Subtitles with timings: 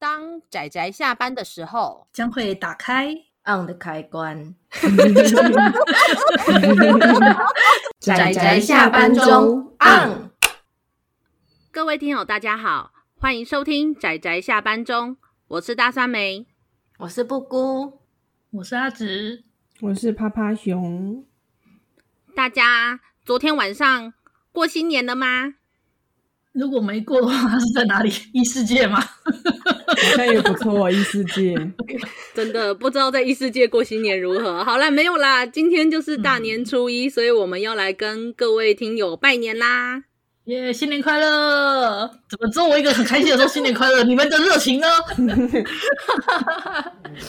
[0.00, 3.12] 当仔仔下班的时候，将会打开
[3.44, 4.54] on 的开关。
[7.98, 10.30] 仔仔下班中 on。
[11.72, 15.16] 各位听友，大家好，欢迎收听仔仔下班中，
[15.48, 16.46] 我是大酸梅，
[16.98, 17.98] 我是布姑，
[18.52, 19.42] 我是阿直，
[19.80, 21.24] 我是趴趴熊。
[22.36, 24.14] 大家昨天晚上
[24.52, 25.54] 过新年了吗？
[26.58, 28.10] 如果没过的话，是在哪里？
[28.32, 29.00] 异世界吗？
[29.00, 31.54] 好像也不错，异世界。
[32.34, 34.64] 真的不知道在异世界过新年如何。
[34.64, 40.04] 好啦，没有啦，今天就是大年初一，嗯、所以我们要来跟各位听友拜年啦。
[40.48, 42.10] 耶！Yeah, 新年快乐！
[42.28, 44.02] 怎么只有我一个很开心的说新年快乐？
[44.04, 44.86] 你们的热情呢？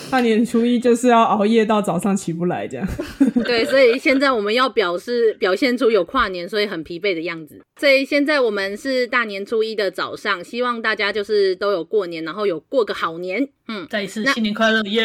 [0.10, 2.88] 大年初一就是要熬夜到早上起不来，这样。
[3.44, 7.62] 对，所以现在我们要表示表现出有跨年，所以很疲惫的样子。
[7.78, 13.50] 所以现在我们是大年初一的早上，希望大家就是都有过年，然后有过个好年。
[13.68, 15.02] 嗯，再一次新年快乐，耶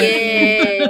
[0.00, 0.88] 耶！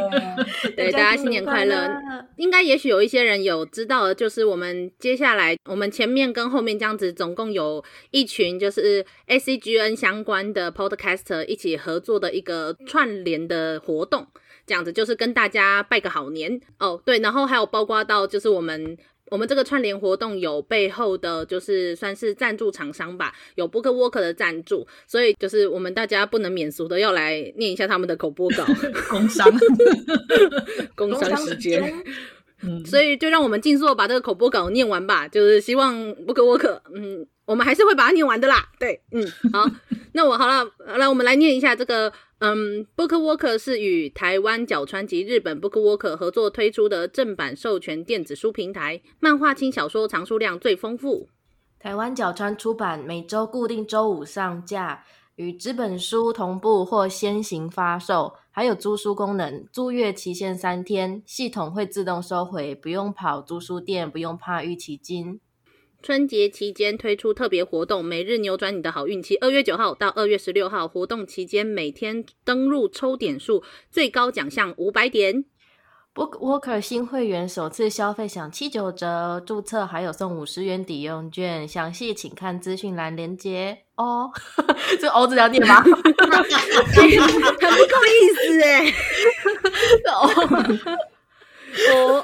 [0.74, 1.91] 对，大家新年快乐。
[2.36, 14.27] 应该也许有一些人有知道的，就是我们接下来我们前面跟后面这样子，总共有一群就是 ACGN 相关的 Podcaster 一起合作的一个串联的活动，
[14.66, 17.00] 这样子就是跟大家拜个好年哦。
[17.05, 18.96] 对，然后还有包括到就是我们。
[19.30, 28.66] 我们这个串联活动有背后的就是算是赞助厂商吧，有 BookWalker 的赞助，所以就是我们大家不能免俗的要来念一下他们的口播稿，
[29.08, 29.50] 工商，
[30.94, 31.94] 工商时间，
[32.62, 35.94] 嗯，所以就让我们尽速把这个口播稿念完吧，就是希望
[36.27, 39.68] BookWalker，嗯，我们还是会把它念完的啦，对，嗯，好，
[40.14, 42.12] 那我好了，来我们来念一下这个。
[42.44, 51.28] 嗯，BookWalker 是与台湾角川及日本 BookWalker 合作推出的正版授权电子书平台，漫画轻小说藏书量最丰富。
[51.78, 55.05] 台湾角川出版，每周固定周五上架，
[55.36, 65.40] 与纸本书同步或先行发售，还有租书功能，租阅期限三天，系统会自动收回，不用跑租书店，不用怕逾期金。
[66.02, 69.36] 春节期间推出特别活动，每日扭转你的好运气。
[69.36, 75.45] 二月九号到二月十六号，活动期间每天登录抽点数，最高奖项五百点。
[76.14, 84.30] BookWalker 新会员首次消费享七九折，注册还有送五十元抵用券，详细请看资讯栏连结哦。
[85.01, 85.83] 这个“哦”字要念吗？
[85.85, 85.96] 很不
[87.86, 88.92] 够意思哎。
[90.11, 90.13] 哦。
[91.95, 92.23] 哦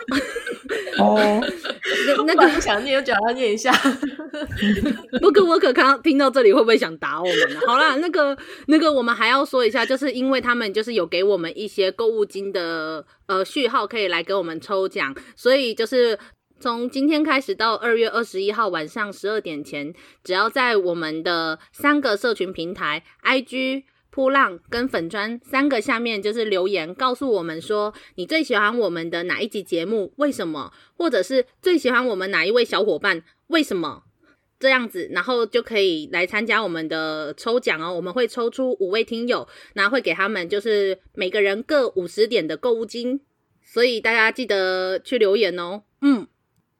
[0.98, 1.18] 哦，
[2.26, 3.72] 那个不想念，就叫他念一下。
[5.22, 7.60] 不过我可刚听到这里，会不会想打我们呢？
[7.66, 8.36] 好啦，那个
[8.66, 16.18] 那个，我们还要说一下，就是因为他们就是有给我们一些购物金的呃序号，可以来给我们抽奖，所以就是
[16.60, 23.84] 从今天开始到二月二十一号晚上十二点前，只要在我们的三个社群平台 IG。
[24.10, 30.72] 噗浪跟粉专三个下面就是留言，告诉我们说你最喜欢我们的哪一集节目，为什么？
[30.96, 34.02] 或者是最喜欢我们哪一位小伙伴，为什么？
[34.58, 37.94] 这样子，然后就可以来参加我们的抽奖哦。
[37.94, 43.20] 我们会抽出五位听友，然后会给他们就是每个人各五十点的购物金，
[43.62, 45.82] 所以大家记得去留言哦。
[46.00, 46.26] 嗯，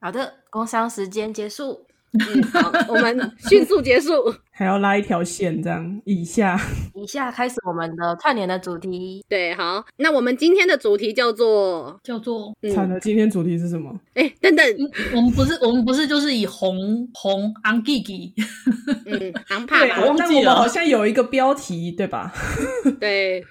[0.00, 1.86] 好的，工商时间结束。
[2.18, 6.58] 嗯，好，我们迅速结束，还要拉一条线，这样以下，
[7.00, 9.24] 以下开始我们的串联的主题。
[9.28, 13.88] 对，好，那我们今天的主题叫做叫做，惨了，今天主题是什么？
[14.14, 14.66] 哎、欸，等等，
[15.14, 18.34] 我们不是，我们不是就是以红红昂吉吉，
[19.06, 20.02] 嗯，昂帕吧？
[20.04, 22.32] 我们好像有一个标题，对吧？
[22.98, 23.44] 对。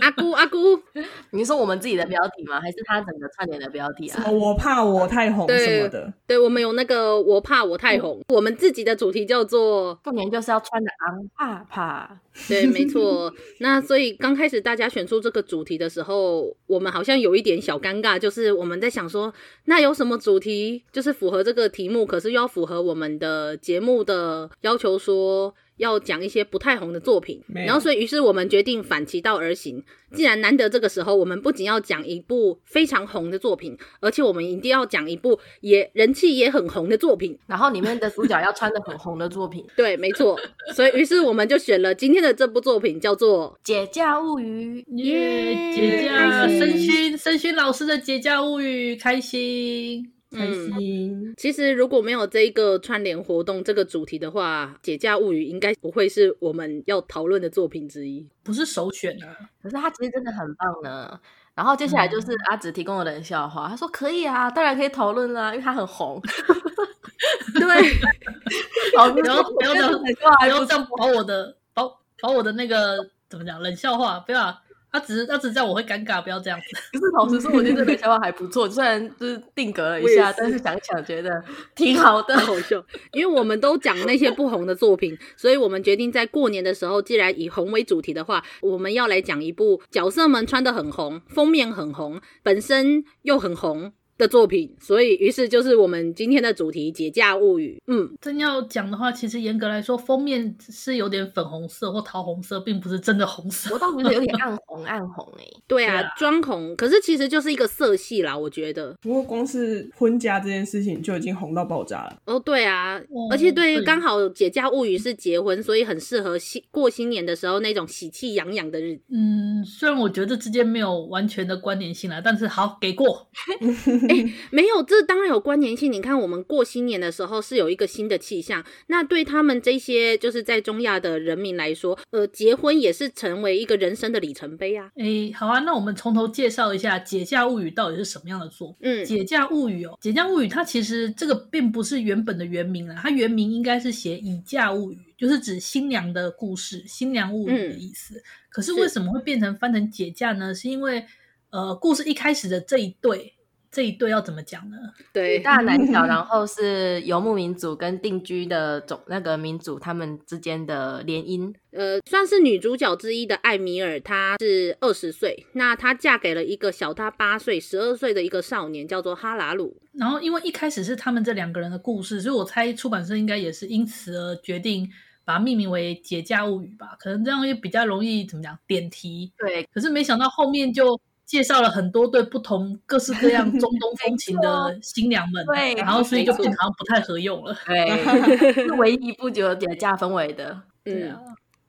[0.00, 0.56] 阿姑，阿姑，
[1.30, 2.60] 你说我们自己的标题吗？
[2.60, 4.28] 还是他整个串联的标题啊？
[4.28, 6.12] 我怕我太红什么的。
[6.26, 8.20] 对，对，我们有那个我怕我太红。
[8.34, 12.20] 我们自己的主题叫做过年就是是要穿的昂怕怕。
[12.48, 13.32] 对，没错。
[13.58, 25.54] 那所以刚开始大家选出这个主题的时候，我们好像有一点小尴尬，就是我们在想说，那有什么主题就是符合这个题目，可是又要符合我们的节目的要求说。
[25.76, 29.82] 要讲一些不太红的作品，然后所以于是我们决定反其道而行。
[30.14, 39.64] 既然难得这个时候，我们不仅要讲一部非常红的作品，而且我们一定要讲一部也人气也很红的作品，然后里面的主角要穿的很红的作品。
[39.76, 40.38] 对，没错。
[40.74, 44.84] 所以于是我们就选了今天的这部作品，叫做《解假物语》。
[44.96, 50.15] 耶，解假，申薰申薰老师的《解假物语》，开心。
[50.36, 51.34] 开心、嗯。
[51.36, 59.36] 其实如果没有这一个串联活动这个主题的话，《解假物语》应该不会是我们要讨论的作品之一，不是首选啊。
[59.62, 61.18] 可是它其实真的很棒呢。
[61.54, 66.20] 然后接下来就是阿紫提供的冷笑话，他说可以啊，当然可以讨论啦，因为它很红。
[67.58, 67.64] 对，
[68.98, 71.82] 好，不要不要这样，不要这样把我的把
[72.20, 72.98] 把我的那个
[73.28, 74.54] 怎么讲冷笑话不要。
[74.98, 76.66] 他只是他只是这样我会尴尬，不要这样子。
[76.92, 81.42] 可是老实说，我觉得这个想法还不错，虽然就是定格了一下，是但是想想觉得
[81.74, 82.82] 挺好的，好笑。
[83.12, 93.92] 因为我们都讲那些不红的作品，所以我们决定在过年的时候，既然以红为主题的话，我们要来讲一部角色们穿的很红，封面很红，本身又很红。
[94.18, 97.80] 的作品，所以于是就是我们今天的主题《解假物语》。
[97.86, 103.74] 嗯，真要讲的话，其实严格来说，封面是有点粉红色或桃红色，并不是真的红色。
[103.74, 105.56] 我倒觉得有点暗红，暗红哎、欸。
[105.68, 108.96] 对啊，妆红，可是其实就是一个色系啦，我觉得。
[109.02, 112.16] 不过光是婚嫁这件事情就已经红到爆炸了。
[112.24, 119.02] 哦，对啊，哦、而且对，刚好《解假物语》是结婚，所以很适合新过新年的时候那种喜气洋洋的日子。
[119.10, 123.28] 嗯，虽然我觉得这之间没有完全的关联性啦，但是好给过。
[124.08, 125.92] 哎、欸，没有，这当然有关联性。
[125.92, 134.90] 你看，我们过新年的时候是有一个新的气象，那对他们这些就是在中亚的人民来说，呃，结婚也是成为一个人生的里程碑啊。
[134.96, 138.76] 哎，好啊，那我们从头介绍一下《解嫁物语》到底是什么样的作品。
[138.80, 148.16] 嗯，《解嫁物语》哦，《解嫁物语》它其实这个并不是原本的原名啊，它原名应该是写《以嫁物语》，就是指新娘的故事、新娘物语的意思。
[148.18, 150.54] 嗯、可是为什么会变成翻成解嫁呢？
[150.54, 151.04] 是，是因为
[151.50, 153.32] 呃，故事一开始的这一对。
[153.76, 154.78] 这一对要怎么讲呢？
[155.12, 161.52] 对，大男小， 然后是游牧民族跟定居的种那个民族，他们之间的联姻。
[161.72, 169.76] 呃，算是女主角之一的艾米尔，她是二十岁，那她嫁给了一个小她八岁、十二岁的一个少年，叫做哈拉鲁。
[169.92, 174.90] 然后，因为一开始是他们这两个人的故事，所以我猜出版社应该也是因此而决定
[175.26, 176.96] 把它命名为《节假物语》吧？
[176.98, 179.30] 可能这样也比较容易怎么讲点题。
[179.36, 180.98] 对，可是没想到后面就。
[181.26, 187.52] 介绍了很多对不同、各式各样中东风情的 新娘们，对，然后所以就变成好像不太合用了。
[187.66, 190.62] 对，是唯一一部就有点加氛围的。
[190.84, 191.20] 嗯，啊、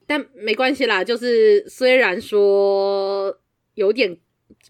[0.05, 3.35] 但没关系啦，就是虽然说
[3.73, 4.15] 有点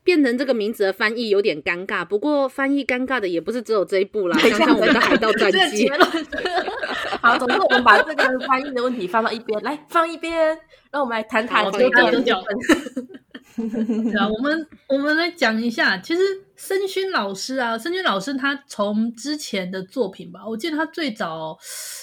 [0.06, 5.90] 变成这个名字的翻译有点尴尬，不过翻译尴尬的也不是只有这一部啦，像像我们的《海盗传记》。
[7.22, 10.57] 好，总之我们把这个翻译的问题放到一边，来放一边，
[10.92, 12.24] 让我们来谈谈这个。
[14.12, 16.21] 对啊，我们我们来讲一下，其实
[16.56, 21.57] 申勋老师啊，申勋老师他从之前的作品吧，我记得他最早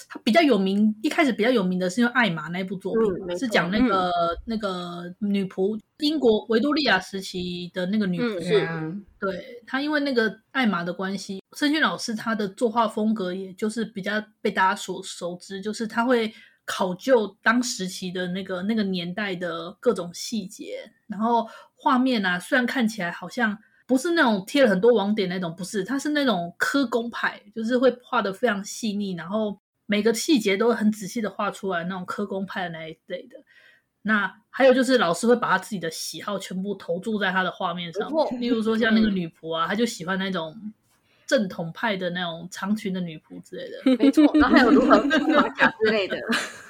[0.09, 8.67] 他比较有名，一开始比较有名的是用艾玛那部作品，嗯、是讲那个、嗯、那个女仆，英国维多利亚时期的那个女仆。
[8.69, 14.13] 嗯、对，他因为那个艾玛的关系，申勋老师他的作画风格也就是比较
[14.43, 16.33] 被大家所熟知，就是他会。
[16.65, 33.37] 考究当时期的那个那个年代的各种细节，然后画面啊，虽然看起来好像不是那种贴了很多网点那种，不是，它是那种科工派，就是会画的非常细腻，然后每个细节都很仔细的画出来那种科工派的那一类的。
[34.03, 40.57] 那还有就是老师会把他自己的喜好全部投注在他的画面上，例如说像那个女仆啊，他就喜欢那种。
[41.27, 46.17] 正统派的那种长裙的女仆之类的，没错，然后还有如何马甲之类的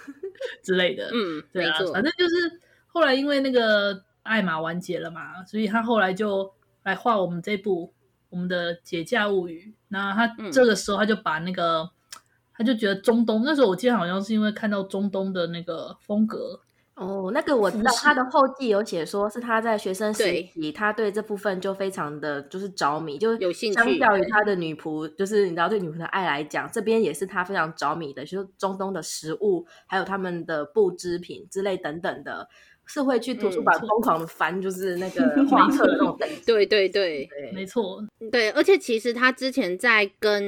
[0.63, 6.53] 之类的，嗯，对啊，反正就是后来因为那个艾玛完结了嘛，所以他后来就
[6.83, 7.93] 来画我们这部
[8.31, 9.75] 我们的解嫁物语。
[9.89, 11.91] 那他这个时候他就把那个，嗯、
[12.57, 16.61] 他就觉得中东那时候我记得好像是因为看到中东的那个风格。
[16.97, 20.23] 哦，那个我知道，他的后记有写说是他在学生时
[20.53, 23.75] 期，他对这部分就非常的就是着迷，就有兴趣。
[23.75, 32.49] 相较于他的女仆，就是你知道对女仆的爱来讲，这边也是他非常着迷的，就是中东的食物，还有他们的布织品之类等等的。
[32.87, 36.19] 是会去图书馆疯狂的翻，就是那个 画册的那种。
[36.47, 38.51] 对对对，没错，对。
[38.51, 40.43] 而且其实他之前在跟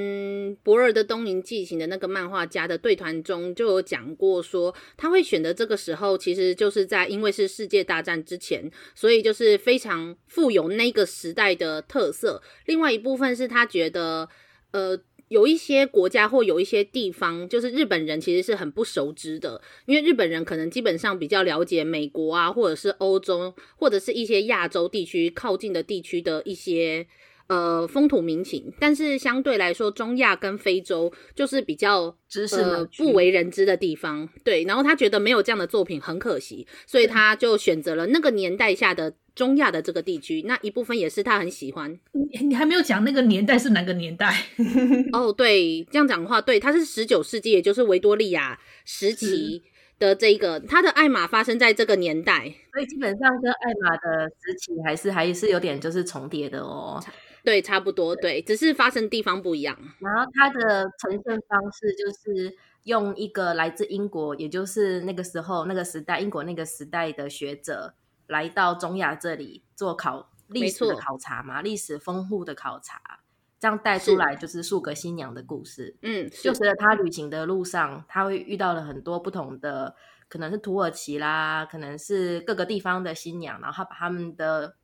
[0.63, 12.43] 《博尔的东瀛记行》的那个漫画家的对谈中，就有讲过说，他会选择这个时候，其实就是在因为是世界大战之前，所以就是非常富有那个时代的特色。
[12.67, 14.29] 另外一部分是他觉得，
[14.73, 14.99] 呃。
[15.29, 27.07] 有一些国家或有一些地方，就是日本人其实是很不熟知的，因为日本人可能基本上比较了解美国啊，或者是欧洲，或者是一些亚洲地区靠近的地区的一些。
[27.49, 34.29] 呃，风土民情，但是相对来说，中亚跟非洲就是比较知识呃不为人知的地方。
[34.43, 40.43] 对，然后他觉得没有这样的作品很可惜，所以他就选择了那个年代下的中亚的这个地区。
[40.43, 41.97] 那一部分也是他很喜欢。
[42.43, 44.35] 你还没有讲那个年代是哪个年代？
[45.13, 49.63] 哦，对，这样讲的话，对，他是十九世纪，也就是维多利亚时期
[50.01, 57.01] 的这个，他的爱玛发生在这个年代，所以基本上跟爱玛的时期还是还是有点就是重叠的哦。
[57.45, 59.79] 对，差不多，对，只是发生地方不一样。
[60.01, 62.53] 然后它的呈现方式就是
[62.83, 67.95] 用一个来自英国，也就是那个时候那个时代英国那个时代的学者
[68.27, 73.21] 来到中亚这里做考历史的考察嘛，历史丰富的考察，
[73.59, 75.97] 这样带出来就是数个新娘的故事。
[76.03, 79.95] 嗯，就是他旅行的路上，他会遇到了很多不同的，
[80.29, 84.77] 可能是土耳其啦，可能是各个地方的新娘，然后他把他们的。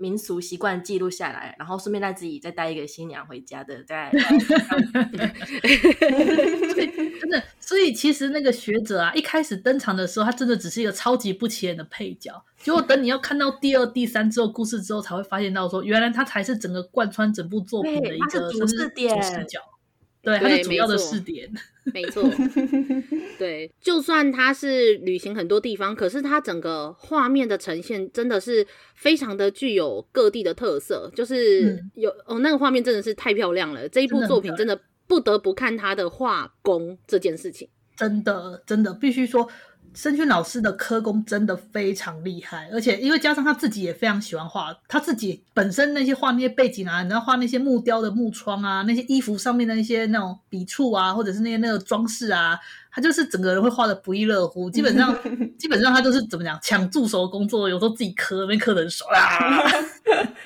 [0.00, 4.22] 民俗习惯记录下来，然后顺便带自己再带一个新娘回家的，在真
[7.28, 12.32] 的，所以其实那个学者啊，一开始登场的时候，他真的只是一个超级不起眼的配角。
[12.56, 19.60] 结果等你要看到第二、第三之后故事之后，才会发现到说，原来他才是整个贯穿整部作品的一个主视点视角。
[20.22, 21.48] 对，他是主要的视点，
[21.84, 22.24] 没错。
[23.38, 33.88] 对，就算他是旅行很多地方，可是他整个画面的呈现真的是非常的具有各地的特色，就是有、嗯、哦，那个画面真的是太漂亮了。
[33.88, 39.48] 这一部作品真的不得不看他的画工这件事情，真的真的必须说。
[39.94, 52.56] 申俊老师的科工真的非常厉害，而且因为加上他自己也非常喜欢画，他自己本身那些画那些背景啊，然后画那些木雕的木窗啊，那些衣服上面的那些那种笔触啊，或者是那些那个装饰啊，
[52.98, 54.68] 他就是整个人会画的不亦乐乎。
[54.68, 55.16] 基本上，
[55.56, 59.62] 基本上他就是怎么讲，抢助手工作，有时候自己磕，那刻得很爽啊，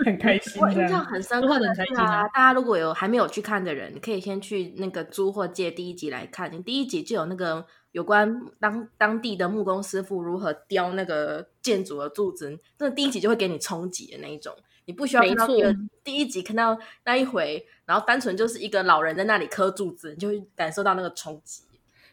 [0.04, 0.60] 很开心。
[0.60, 2.28] 我印象很深刻的很开心啊！
[2.28, 7.64] 大家如果有还没有去看的人，可以先去那个租或借第一集来看，你第一集就有那个。
[7.92, 14.50] 有关当当地的木工师傅如何雕那个建筑的柱子，那第一集就会给你冲击的那一种。
[14.86, 21.64] 你不需要看到第二第一集看到那一回，然后单纯就是一个老人在那里磕柱子，你就会感受到那个冲击。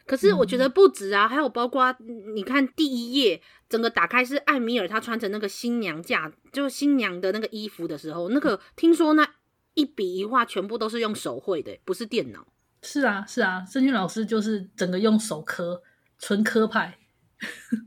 [0.10, 1.96] 可是我觉得不止啊，嗯、还有包括
[2.34, 3.40] 你看第一页，
[3.70, 9.36] 整个打开是艾米尔她穿着那个新娘嫁，就是新娘的那个衣服的时候，那个听说那
[9.76, 12.48] 一笔一画全部都是用手绘的，不是电脑。
[12.82, 15.84] 是啊，是啊，申俊老师就是整个用手刻，
[16.18, 16.98] 纯刻派，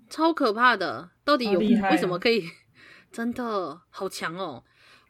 [0.09, 1.11] 超可怕的。
[1.25, 2.49] 到底有为什么可以？
[3.11, 4.63] 真的好强哦！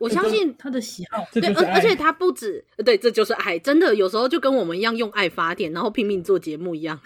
[0.02, 3.56] 我相信他的喜好，对，而而且他不止，对，这就是爱。
[3.58, 6.98] 真的，有时候就跟我们一样用爱发电，然后拼命做节目一样。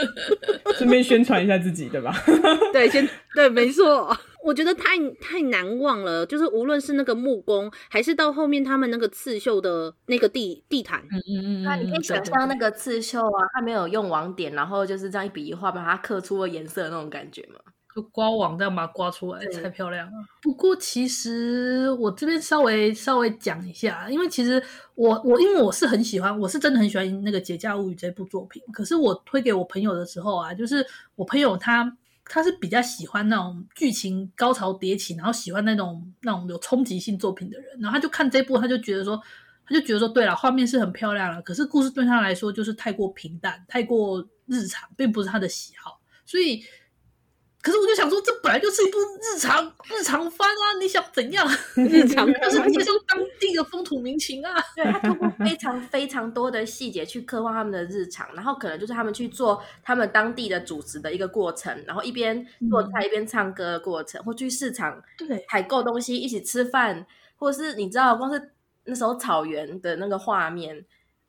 [0.78, 2.14] 顺便宣传一下自己，对吧？
[2.72, 4.16] 对，先对，没错。
[4.42, 17.60] 我觉得太太难忘了，就是无论是那个木工，还是到后面他们那个刺绣的那个地地毯，嗯嗯嗯，那你可以想象那个刺绣啊，他没有用网点，然后就是这样一笔一画把它刻出了颜色的那种感觉嘛。
[17.94, 20.12] 就刮网这样把它刮出来，才漂亮了。
[20.42, 24.60] 不过其实我这边稍微稍微讲一下，因为其实
[24.96, 28.60] 我我因为我是很喜欢，我是真的很喜欢那个《节假物语》这部作品。
[28.72, 30.84] 可是我推给我朋友的时候啊，就是
[31.14, 37.78] 我朋友他他是比较喜欢那种剧情高潮迭起，然后喜欢那种那种有冲击性作品的人。
[37.78, 39.22] 然后他就看这部，他就觉得说，
[39.64, 46.60] 他就觉得说，对了，画面是很漂亮了，可是故事对他来说就是太过平淡，太过日常，并不是他的喜好，所以。
[47.64, 50.76] 可是我就想说，这本来就是一部日常日常番啊！
[50.78, 51.48] 你想怎样？
[51.74, 54.62] 日常就是介绍当地的风土民情啊。
[54.76, 67.06] 对，他通过非常非常多的细节去刻画他们的日常，然后可能就是他们去做他们当地的主持的一个过程，然后一边做菜一边唱歌的过程，嗯、或去市场对采购东西一起吃饭，
[67.36, 68.50] 或者是你知道，光是
[68.84, 70.84] 那时候草原的那个画面。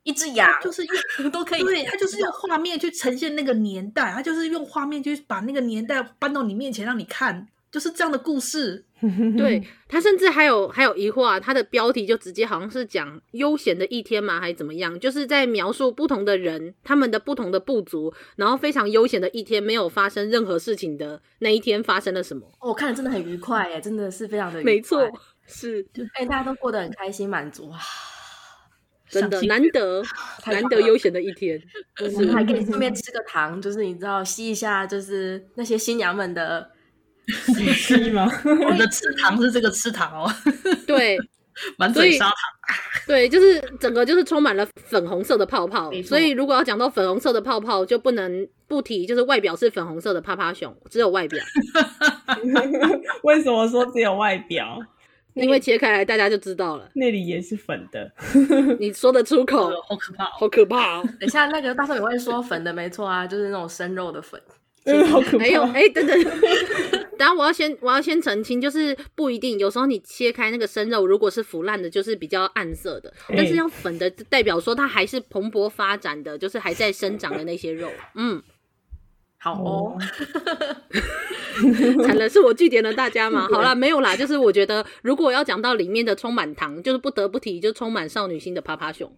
[0.06, 8.84] 一只羊就是用 都可以，对，他就是用画面去呈现那个年代，他就是用画面去把那个年代搬到你面前让你看，就是这样的故事。
[9.36, 14.98] 对， 他甚至还有还有一画，他的标题就直接好像是讲悠闲的一天嘛，还是怎么样？
[15.00, 22.50] 就是在描述不同的人，他们的不同的不足，然后非常悠闲的一天，没有发生任何事情的那一天发生了什么？
[22.60, 25.10] 哦，看了真的很愉快耶，真的是非常的愉快，没错，
[25.46, 25.84] 是，
[26.14, 27.78] 哎，大家都过得很开心满足啊。
[29.08, 30.02] 真的难得
[30.46, 31.60] 难得悠闲的一天，
[31.96, 36.70] 就是还可以顺便吃个糖，就是你知道吸一下，就是那些新娘们的
[37.26, 38.30] 喜气吗？
[38.44, 40.30] 我的吃糖是这个吃糖哦，
[40.86, 41.18] 对，
[41.76, 42.34] 满嘴砂糖，
[43.06, 51.42] 对，就是整个就是充满了粉红色的泡泡，所以如果要讲到粉红色的泡泡，就不能不提，就是外表是粉红色的趴趴熊，只有外表。
[53.22, 54.78] 为什么说只有外表？
[55.36, 58.10] 因为切开来，大家就知道了，那里也是粉的。
[58.80, 61.02] 你说得出口，好可怕，好可怕哦！
[61.20, 64.40] 等一下，那个大寿也会说粉的，没错啊，就是那种生肉的粉。
[64.84, 65.38] 嗯，好可怕。
[65.38, 66.24] 没有，哎，等等，
[67.18, 77.90] 等下我要先，我要先澄清，就是不一定，有时候你切开那个生肉，如果是腐烂的，就是比较暗色的，但是要粉的，代表说它还是蓬勃发展的，就是还在生长的那些肉。
[78.14, 78.42] 嗯。
[79.46, 79.96] 好哦，
[82.04, 83.46] 惨了， 是我拒点了大家嘛？
[83.48, 89.08] 好啦，没有啦，就是我觉得如果要讲到里面的充满糖，就是不得不提，就充满少女心的趴趴熊。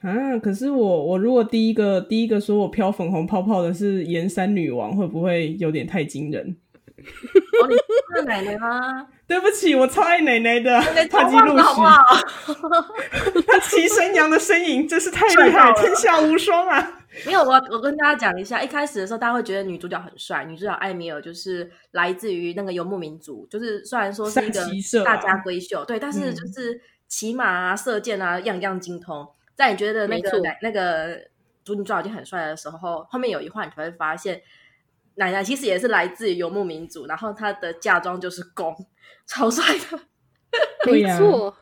[0.00, 6.56] 啊，可是我我如果第一个第一个说我飘粉红泡泡的是盐山女王，会不会有点太惊人？
[7.62, 7.76] 哦，你
[8.16, 9.06] 是奶奶吗？
[9.28, 11.80] 对不起，我超爱奶奶的帕基路许，
[13.46, 17.04] 他骑神羊的身影真是太厉害，天下无双啊！
[17.24, 24.60] 没有，我我跟大家讲一下，一开始的时候大家会觉得女主角很帅，女主角艾米尔就是来自于那个游牧民族，就是虽然说是一个
[25.04, 29.26] 大家闺秀，对，但是就是骑马啊、射箭啊，样样精通。
[29.54, 30.30] 在你觉得那个
[30.60, 31.18] 那个
[31.64, 34.42] 主女主角已经很帅的时候，后面有一话你才会发现，
[35.14, 38.76] 奶奶其实也是来自于游牧民族，然后她的嫁妆就是弓，
[39.26, 39.98] 超帅的，
[40.92, 41.56] 没错。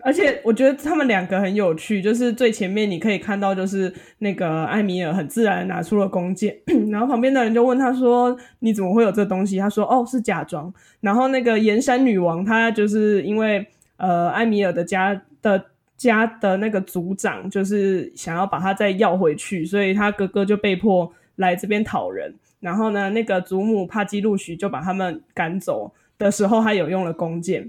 [0.00, 6.56] 而且我觉得他们两个很有趣，就是最前面你可以看到，就是那个艾米尔很自然拿出了弓箭，
[6.90, 15.64] 然后旁边的人就问他说：“你怎么会有这东西？”他说：“哦，是假装。”然后那个盐山女王，她就是因为呃艾米尔的家的。
[15.98, 22.32] 家的那个族长就是想要把他再要回去，所以他哥哥就被迫来这边讨人。
[22.60, 27.68] 然后呢，那个祖母帕基路许就把他们赶走的时候，他有用了弓箭。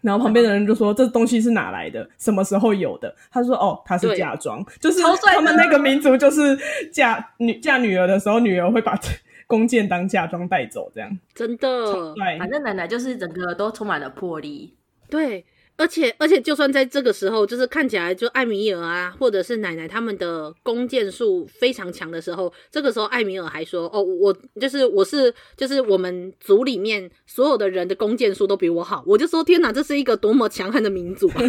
[0.00, 2.08] 然后旁边的人就说：“这东西是哪来的？
[2.18, 5.00] 什么时候有的？”他说：“哦，他是嫁妆， 就是
[5.34, 6.56] 他们那个民族就是
[6.92, 8.98] 嫁女嫁女儿的时候，女儿会把
[9.46, 12.14] 弓箭当嫁妆带走，这样真的。
[12.14, 14.74] 对，反正奶奶就是整个都充满了魄力，
[15.10, 15.44] 对。”
[15.78, 31.34] 而且而且，就算在这个时候，就是看起来就艾米尔啊，或者是奶奶他们的弓箭术非常强的时候，这个时候艾米尔还说：“哦，我就是我是就是我们族里面所有的人的弓箭术都比我好。”我就说：“天哪，这是一个多么强悍的民族啊！”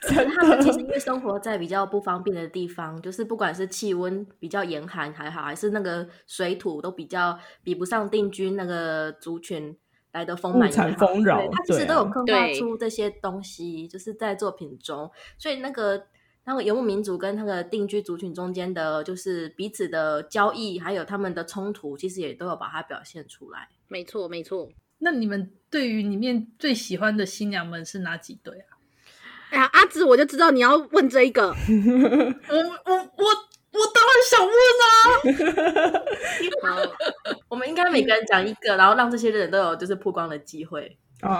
[0.02, 9.76] 他们其实因为生活在比较不方便的地方，就是不管是气温比较严寒还好，还是那个水土都比较比不上定居那个族群。
[10.12, 15.10] 来的丰满丰饶，对，他其实都有刻画出这些东西，就是在作品中。
[15.38, 16.06] 所以那个
[16.44, 23.68] 那个游牧民族跟那个定居族群中间的，就是彼此的交易，还有他们的冲突，其实也都有把它表现出来。
[23.88, 24.68] 没错，没错。
[24.98, 28.78] 那你们对于里面最喜欢的新娘们是哪几对啊？
[29.50, 31.48] 哎呀，阿紫，我就知道你要问这一个。
[31.48, 31.54] 我
[32.90, 33.50] 我我。
[33.72, 34.52] 我当然想问
[34.82, 36.00] 啊！
[36.62, 36.76] 好，
[37.48, 40.98] 我们应该每个人讲一个，然后让这些人都有就是曝光的机会。
[41.22, 41.30] 嗯，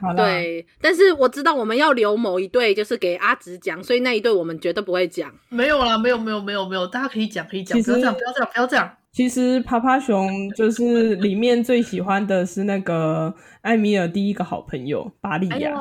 [0.00, 0.24] 好的。
[0.24, 5.32] 对，但是我知道我们要留某一对，就是给阿直讲，所以那一对我们绝对不会讲。
[5.48, 8.96] 没有啦，没有，没有，没有，没有，大家可以讲，可以讲，不要这样，不要这样，不要这样。
[9.16, 15.72] 其实趴趴熊就是里面最喜欢的是那个艾米尔第一个好朋友巴利亚，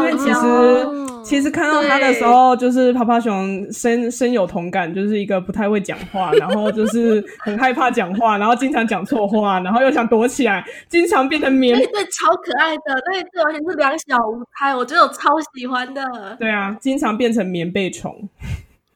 [0.00, 11.78] 因为其实其实看到他的时候，就是趴趴熊深深有同感，就是一个不太会讲话，然后就是很害怕讲话，然后经常讲错话，然后又想躲起来，经常变成棉。
[11.78, 16.02] 对，超可爱的，那一对完全是两小无猜，我觉得我超喜欢的。
[16.36, 18.28] 对啊，经常变成棉被虫。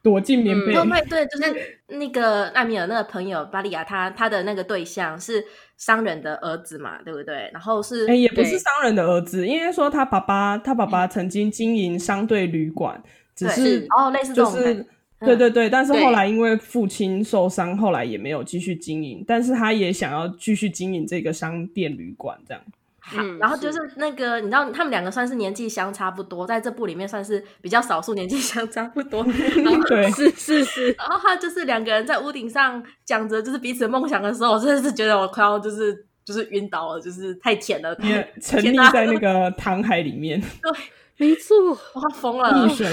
[0.03, 0.73] 躲进棉被。
[0.73, 5.43] 对对，就是那个艾米尔那个朋友巴利亚，他他的那个对象是
[5.77, 7.49] 商人的儿子嘛，对不对？
[7.53, 13.01] 然后是哎，也不是商人的儿子，因为说他爸爸，他爸爸曾经经营商队旅馆，
[13.35, 14.85] 只是哦，类似这种，就是
[15.19, 22.63] 对对对，但是后来因为父亲受伤，后来也没有继续经营，但是他也想要继续经营这个商店旅馆这样。
[23.15, 29.23] 嗯，然后就是那个，你知道，他们两个算是年纪相差不多，在这部里面算是比较少数年纪相差不多。
[29.87, 30.91] 对，是是是。
[30.91, 37.95] 然后他就是两个人在屋顶上讲着就是彼此的梦想的时候，我真的是觉得我快要就是就是晕倒了，就是太甜了，
[38.39, 40.39] 沉溺在那个糖海里面。
[40.61, 40.71] 对，
[41.17, 41.57] 没错，
[41.93, 42.87] 我疯了，溺水，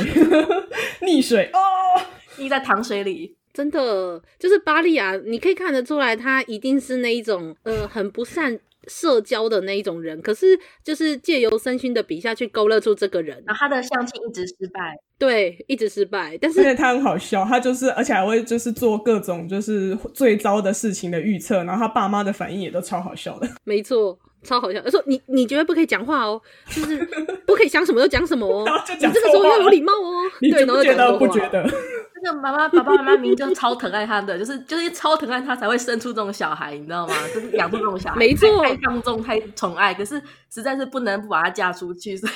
[1.06, 1.60] 溺水哦，
[2.38, 8.58] 溺在糖水里，真的就是巴利亚，你可以看得出来，他一定是那一种呃很不善。
[8.88, 16.36] 社交的那一种人，可是就是借由申勋的笔下去勾勒出这个人，然后他的相亲一直失败，对，一直失败。
[16.40, 23.48] 但是因为他很好笑，他就是而且还会就是做各种就是最糟的事情的预测，然后他爸妈的反应也都超好笑的。
[23.64, 24.80] 没错，超好笑。
[24.80, 26.96] 他说你你绝对不可以讲话哦，就是
[27.46, 28.64] 不可以想什么就讲什么哦，
[28.98, 30.22] 你这个时候要有礼貌哦。
[30.40, 31.18] 你觉不觉得？
[31.18, 31.68] 不觉得？
[32.22, 37.14] 那个妈妈、爸爸妈妈明明就超疼爱他的，就是就是超疼爱他才会生出这种小孩，你知道吗？
[37.34, 42.32] 就是养出这种小孩，没错，太放纵、太宠爱，可是实在是不能不把他嫁出去，所以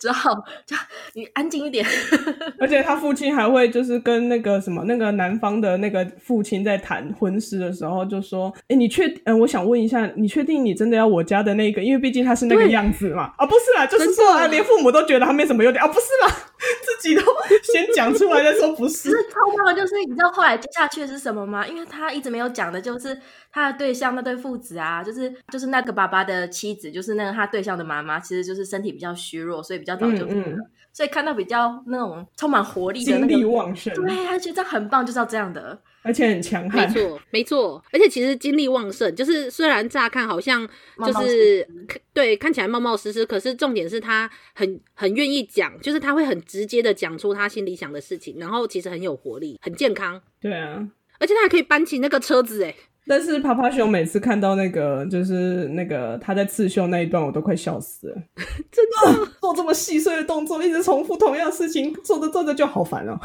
[0.00, 0.76] 只好就
[1.14, 1.86] 你安静一点。
[2.58, 9.06] 而且他父亲还会就是跟那个什么那个男方的那个父亲在谈婚事的时候就说：“哎、欸，你确……
[9.06, 11.82] 嗯、呃，我想问一下，你确定你真的要我家的那个？
[11.82, 13.32] 因为毕竟他是那个样子嘛。
[13.36, 16.34] 啊，不是啦，就是说啊，连父母都觉得他没什么优点啊，不是啦。”
[16.84, 17.22] 自己都
[17.62, 19.10] 先讲出来再说不是。
[19.10, 21.66] 是超棒的，就是你知道后来接下去的是什么吗？
[21.66, 23.18] 因为他一直没有讲的，就是
[23.50, 30.28] 他的对象那对父子啊，就是就是那个爸爸的妻子，就是那个他对象的妈妈，其实就是身体比较虚弱，所以比较早就死了。
[30.34, 36.88] 嗯嗯所以看到比较那种充满活力的、那个、精力旺盛，对，他觉得这很棒，就是要这样的，而且很强悍。
[36.88, 37.84] 没错，没错。
[37.92, 40.66] 而且其实精力旺盛，就是虽然乍看好像
[40.98, 50.22] 就是冒冒对看起来冒冒失失，可是重点是他很很愿意讲，就是他会很直接的讲出他心里想的事情，然后其实很有活力，很健康。
[50.40, 50.88] 对啊，
[51.18, 52.74] 而且他还可以搬起那个车子，哎。
[53.08, 58.16] 但是趴趴熊每次看到那个就是那个他在刺绣那一段，我都快笑死了。
[58.72, 63.16] 真的、啊、做这么细碎的动作，一直重复同样的事情，做着做着就好烦哦。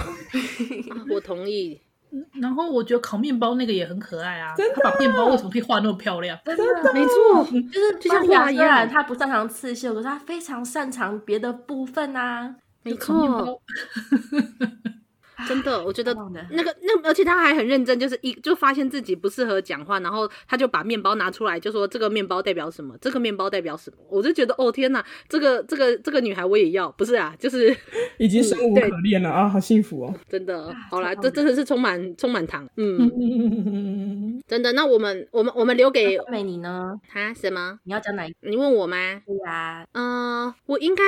[1.10, 1.82] 我同意。
[2.42, 6.38] 然后我觉得烤面包那个也很可爱啊，他把面包为什么可以画那么漂亮？
[6.46, 8.88] 真的，没错，就是就像画一样。
[8.88, 12.56] 他不擅长刺绣，可是他非常擅长别的部分啊。
[12.84, 13.62] 没错。
[15.48, 16.14] 真的，我觉得
[16.52, 23.98] 那个那，而且他还很认真，就是一就发现自己不适合讲话，然后他就把面包拿出来，就说这个面包代表什么，这个面包代表什么。
[24.10, 27.76] 我就觉得哦天哪，这个这个这个女孩我也要，不是啊，就是
[28.18, 30.16] 已经生无可恋了、嗯、啊，好幸福哦。
[30.30, 34.72] 真的，好啦，这真的是充满充满糖，嗯， 真的。
[34.74, 37.00] 那我们我们我们留给美你呢？
[37.14, 37.34] 啊？
[37.34, 37.80] 什么？
[37.84, 38.50] 你要讲哪一个？
[38.50, 39.22] 你问我吗？
[39.26, 41.04] 对啊，嗯、呃，我应该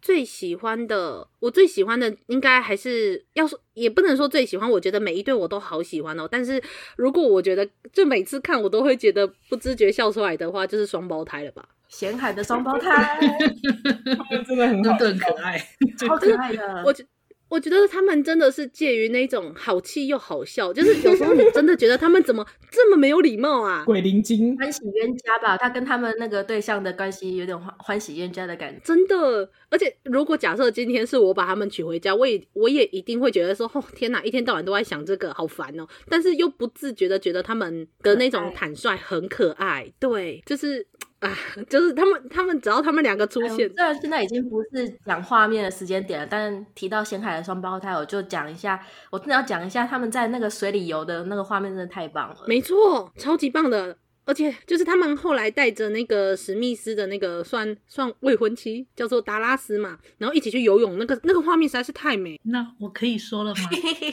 [0.00, 1.28] 最喜欢的。
[1.40, 4.70] 我最喜欢的应该还是要说，也不能说最喜欢。
[4.70, 6.28] 我觉得每一对我都好喜欢哦。
[6.30, 6.62] 但是
[6.96, 11.64] 如果我觉得就每次看我都会觉得不自觉笑出来的话，就是双胞胎了吧？
[11.88, 13.18] 咸海的双胞胎，
[14.46, 15.58] 真的很好，真的很可爱，
[15.98, 16.82] 超可爱的。
[16.84, 17.04] 我觉。
[17.48, 23.84] 我觉得他们真的是介于那种好气又好笑，就是有时候你真的觉得他们怎么这么没有礼貌啊？
[23.86, 25.56] 鬼灵精，欢喜冤家吧？
[25.56, 28.80] 他跟他们那个对象的关系有点欢欢喜冤家的感觉。
[28.84, 35.86] 真的，而且如果假设今天是我把他们娶回家，我也我也一定会觉得说，哦天哪，一天到晚都在想这个，好烦哦。
[36.08, 40.86] 但是又不自觉的觉得他们的那种坦率很可爱，对，就是。
[41.20, 41.36] 啊，
[41.68, 52.36] 就是他们，他们只要他们两个出现，虽然现在已经不是讲画面的时间点了，但提到咸海的双胞胎，我就讲一下，我真的要讲一下他们在那个水里游的那个画面，真的太棒了。
[52.46, 53.96] 没错，超级棒的。
[54.28, 62.38] 而且就是他们后来带着那个史密斯的那个算算未婚妻，叫做达拉斯嘛，然后一起去游泳，那个那个画面实在是太美。
[62.42, 63.62] 那我可以说了吗？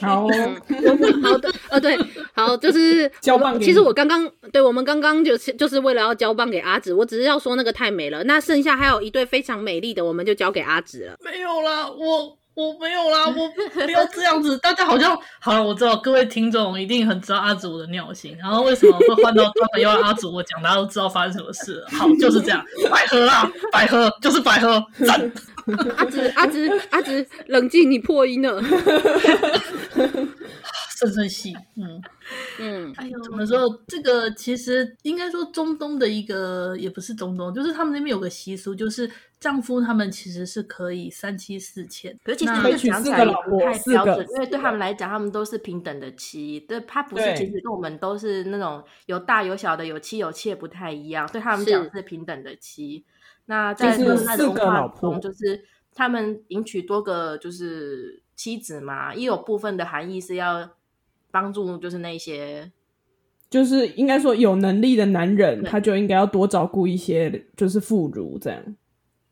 [0.00, 0.26] 好，
[1.22, 1.94] 好的，呃，对，
[2.32, 3.60] 好，就是 交棒。
[3.60, 8.24] 其实我刚刚对我们刚刚就是就是为了要交棒给阿紫，我只是要说那个太美了。
[8.24, 11.16] 那剩下还有一对非常美丽的，我们就交给阿紫了。
[11.22, 12.38] 没有啦，我。
[12.56, 14.56] 我没有啦，我不要这样子。
[14.58, 21.88] 大家好像好了，我知道各位听众一定很知道阿祖的尿性，然后为什么会换到他们要阿祖我讲，大家都知道发生什么事了。
[21.90, 24.82] 好，就是这样，百合啦，百合就是百合。
[25.06, 25.30] 赞。
[25.96, 28.62] 阿紫，阿紫，阿紫，冷静，你破音了。
[30.96, 32.02] 深深细，嗯。
[32.58, 33.60] 嗯，哎呦，怎么说？
[33.86, 52.02] 这个其实应该说中东的一个，也不是中东，就是他们那边有个习俗，就是丈夫他们其实是可以三妻四妾，可是其实这个讲起来也不太标准，因为对他们来讲，他们都是平等的妻，对，他不是，其实跟我们都是那种有大有小的，有妻有妾不太一样，对他们讲是。
[52.02, 53.04] 平等的妻。
[53.46, 55.62] 那在他们那种文化中，就是
[55.94, 60.70] 他们迎娶多个就是妻子嘛，也有部分的含义是要。
[61.30, 62.70] 帮助就是那些，
[63.50, 68.76] 就是应该说有能力的男人，他就应该要多照顾一些，就是妇孺这样。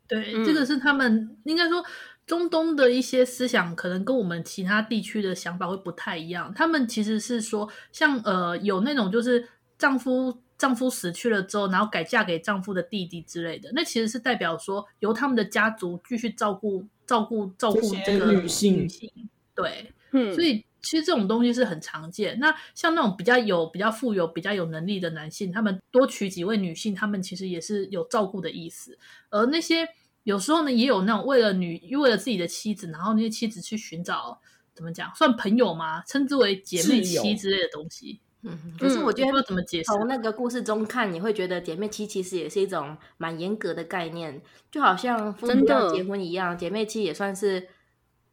[0.07, 1.83] 对，这个是他们应该说
[2.27, 6.53] 中东的一些思想，可能跟我们其他地区的想法会不太一样。
[6.53, 18.75] 他们其实是说，像呃有那种就是丈夫丈夫死去了之后，然后改嫁给丈夫的弟弟之类的，那其实是代表说由他们的家族继续照顾照顾照顾这个女性。
[18.75, 19.11] 女性
[19.55, 20.63] 对，嗯，所以。
[20.85, 22.39] 其实这种东西是很常见。
[22.39, 28.97] 那像那种比较有、比较富有、比较有能力的男性，他们多娶几位女性，他们其实也是有照顾的意思。
[29.31, 29.89] 而那些
[30.23, 34.39] 有时候呢，也有那种为了女、为了自己的妻子，然后那些妻子去寻找
[34.73, 36.03] 怎么讲，算朋友吗？
[36.07, 38.21] 称之为姐妹妻之类的东西。
[38.43, 39.85] 嗯，可是我觉得不知道怎么解释。
[39.85, 44.39] 从那个故事中看，你会觉得姐妹妻其实也是一种蛮严格的概念，
[44.71, 47.69] 就好像夫妻要结婚一样，姐妹妻也算是。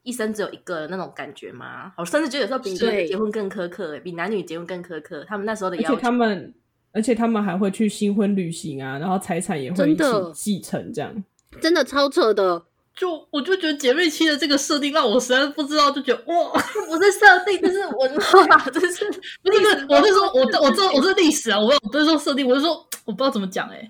[0.03, 1.93] 一生只有一个的那种感觉吗？
[1.97, 5.25] 我甚至觉得有时候比结婚更苛刻，比男女结婚更苛刻。
[5.29, 6.55] 他们那时候的要求，而且他们，
[6.93, 11.25] 而且他们还会去新婚旅行啊，然后财产也会一起继承，这样
[11.61, 12.65] 真的超扯的。
[12.95, 19.05] 就我就觉得姐妹期的这个设定让我实在不知道，就觉得哇， 这不是设定，就是文化，这是
[19.43, 19.87] 不是不是？
[19.89, 23.89] 我是说，我这我这我这历史啊，我不是说设定，我是说我不知道怎么讲，哎，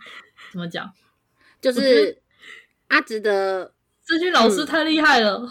[0.52, 0.88] 怎么讲？
[1.60, 2.16] 就是
[2.88, 3.72] 阿直的
[4.06, 5.50] 这句老师太厉害了。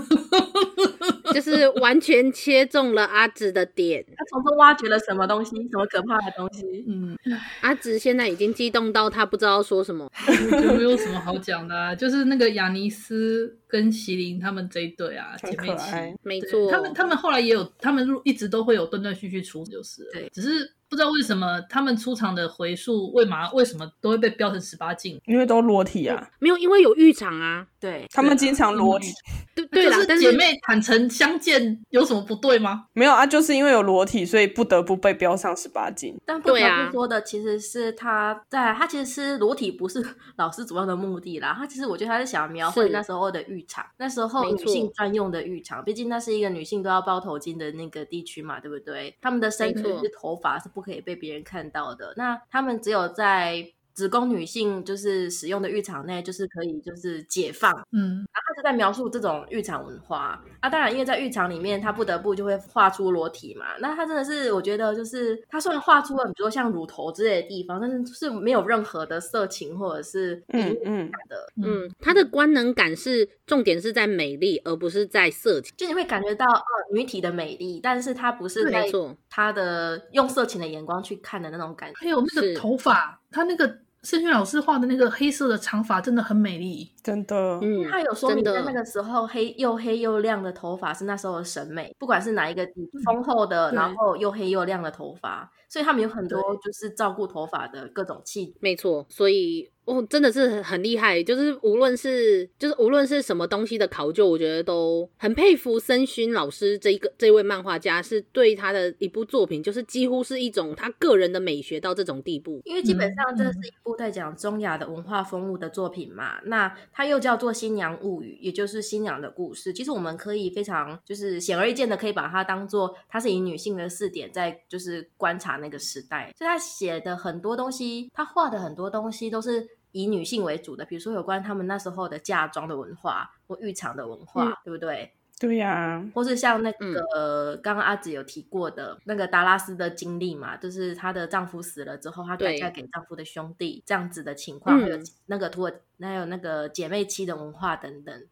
[1.34, 4.04] 就是完全切中了阿紫的点。
[4.16, 5.56] 他从中挖掘了什么东西？
[5.70, 6.84] 什么可怕的东西？
[6.88, 7.16] 嗯，
[7.60, 11.94] 阿紫现在已经激动到他不知道说什么，就没有什么好讲的、啊。
[11.94, 16.70] 就是那个雅尼斯跟麒麟他们这一对啊，姐妹情，没错。
[16.70, 20.72] 他们他们后来也有，他们一直都会有断断续续出，就是对，只是。
[20.88, 25.20] 不知道为什么他们出场的回数为嘛为什么都会被标成十八禁？
[25.26, 27.66] 因为都裸体啊，没有，因为有浴场啊。
[27.86, 29.12] 对，他们经常裸体。
[29.54, 32.86] 对对啦，就是姐妹坦诚相见有什么不对吗？
[32.92, 36.16] 没有啊，就是因为有裸体，所以不得不被标上十八禁。
[36.24, 40.04] 但不得不说的其实是他在他其实是裸体不是
[40.36, 41.54] 老师主要的目的啦。
[41.58, 49.16] 他其实我觉得他是想描绘那时候的浴场，那时候女性专用的浴场，毕竟那是一个女性都要包头巾的那个地区嘛，对不对？
[49.20, 53.66] 他们的身体是头发是不可以被别人看看到的，那他们只有在
[53.96, 60.68] 只供女性就是使用的浴场内，就是可以就是解放，嗯，然后他就在描述这种浴场文化啊。
[60.68, 63.76] 当然，因为在浴场里面，他不得不就会画出裸体嘛。
[63.80, 75.72] 那他真的是，我觉得就是他虽然画出了比如说像乳头之类的地方，但是是没有任何的色情或者是嗯嗯的，嗯，他的官能感是重点是在美丽，而不是在色情。
[75.74, 81.94] 就你会感觉到呃女体的美丽，但是他不是没错，他的用色情的眼光去看的那种感觉。
[81.98, 83.78] 还有那个头发，他那个。
[84.02, 87.36] 盛轩老师画的那个黑色的长发真的很美丽，真的。
[87.60, 92.66] 嗯，他有说明在那个时候黑又黑又亮的头发是那时候的审美，不管是哪一个
[93.04, 98.54] 丰厚的，然后又黑又亮的头发，所以他们有很多就是照顾头发的各种器。
[98.60, 99.70] 没错，所以。
[99.86, 112.60] 哦，真的是很厉害，就是无论是就是无论是什么东西的考究，我觉得都很佩服森勋老师这一个这位漫画家，是对他的一部作品，就是几乎是一种他个人的美学到这种地步。
[112.64, 119.72] 因为基本上这是一部在讲中亚的文化风物的作品嘛，嗯、那它又叫做《新娘物语》，也就是新娘的故事。
[119.72, 129.64] 其实我们可以非常就是显而易见的，可以把它当做它是以女性的视点在就是观察那个时代，所以他写的很多东西，他画的很多东西都是。
[129.96, 135.10] 以女性为主的，比如说有关他们那时候的嫁妆的文化或浴场的文化，嗯、对不对？
[135.38, 148.26] 对呀、啊，或是像那个刚刚、嗯、阿紫有提过的那个达拉斯的经历嘛，就是她的丈夫死了之后，她改嫁给丈夫的兄弟这样子的情况，还有那个土耳，还有那个姐妹妻的文化等等，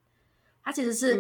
[0.63, 1.19] 她其实是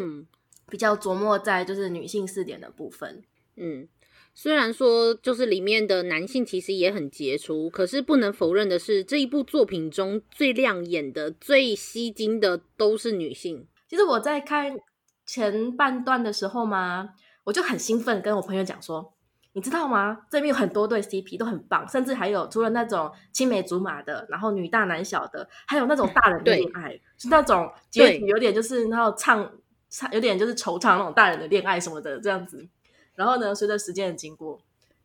[0.68, 3.24] 比较琢磨在就是女性视点的部分，
[3.56, 3.88] 嗯。
[4.36, 13.66] 虽然说，就是里面的男性其实也很杰出，可是不能否认的是，这一部作品中最亮眼的、最吸睛的都是女性。
[13.88, 14.76] 其实我在看
[15.24, 17.10] 前半段的时候嘛，
[17.44, 19.14] 我就很兴奋，跟我朋友讲说
[19.54, 20.26] ：“你知道吗？
[20.28, 29.48] 这边有很多对 CP 都很棒，甚至还有除了那种青梅竹马的，然后女大男小的，还有那种大人的恋爱，是那种结局有点就是然后唱
[29.88, 32.66] 唱有点就是惆怅那种大人的恋爱什么的这样子。”
[33.14, 34.58] 然后呢，随着时间的经过，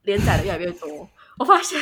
[0.04, 1.80] 连载的越来越多，我发现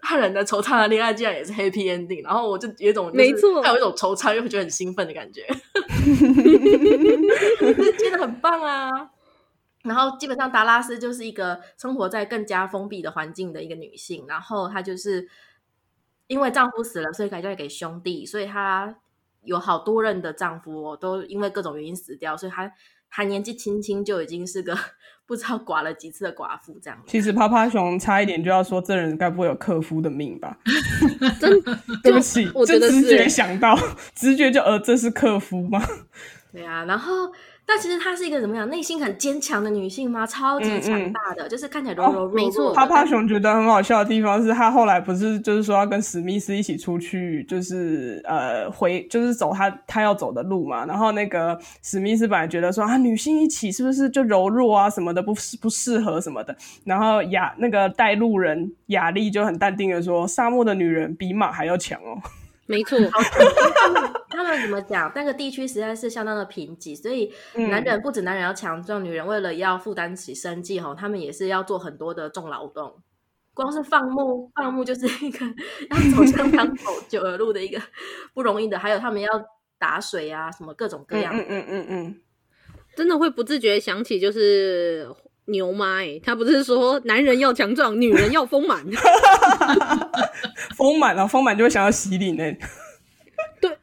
[0.00, 5.46] 大人的惆怅的恋爱竟然也是 happy ending，然后我就有一种、就是、没错，还有一种惆怅又会觉得很兴奋的感觉，
[7.98, 9.10] 真的很棒啊！
[9.82, 15.28] 然后基本上达拉斯就是一个生活在更加封闭的环境的一个女性，然后她就是
[16.26, 18.94] 因为丈夫死了，所以改嫁给兄弟，所以她
[19.44, 22.70] 有好多任的丈夫、哦、都因为各种原因死掉，所以她
[23.08, 24.76] 还年纪轻轻就已经是个。
[25.30, 26.98] 不知道寡了几次的寡妇这样。
[27.06, 30.58] 其实趴趴熊差一点就要说，这人该不会有克夫的命吧？
[31.38, 31.62] 真
[32.02, 33.78] 对不起，我觉得直觉想到，
[34.12, 35.80] 直觉就呃，这是克夫吗？
[36.52, 37.30] 对啊，然后。
[37.72, 40.26] 但其实她是一个怎么样，内心很坚强的女性吗？
[40.26, 42.34] 超级强大的，嗯嗯，就是看起来柔柔弱弱。
[42.34, 50.84] 没错，趴趴熊觉得很好笑的地方是，他后来不是就是说要跟史密斯一起出去，就是呃回就是走他他要走的路嘛。
[50.84, 56.56] 然后那个史密斯本来觉得说啊，女性一起是不是就柔弱啊什么的，不不适合什么的。
[56.82, 62.20] 然后雅那个带路人雅丽就很淡定的说，沙漠的女人比马还要强哦。
[62.66, 62.98] 没错，
[64.44, 65.10] 他们怎么讲？
[65.14, 72.94] 那个地区实在是相当的贫瘠，所以男人不止男人要强壮，女人为了要负担起生计哈，他们也是要做很多的重劳动。
[73.54, 75.44] 光是放牧，放牧就是一个
[75.90, 77.80] 要走相当走久的路的一个
[78.32, 79.28] 不容易的，还有他们要
[79.78, 81.36] 打水啊，什么各种各样。
[81.36, 82.20] 嗯嗯嗯嗯，
[82.96, 85.08] 真的会不自觉想起就是。
[85.46, 88.86] 牛妈哎、欸，他不是说男人要强壮，女人要丰满，
[90.76, 92.36] 丰满啊，丰满就会想要洗礼呢。
[92.36, 92.60] 对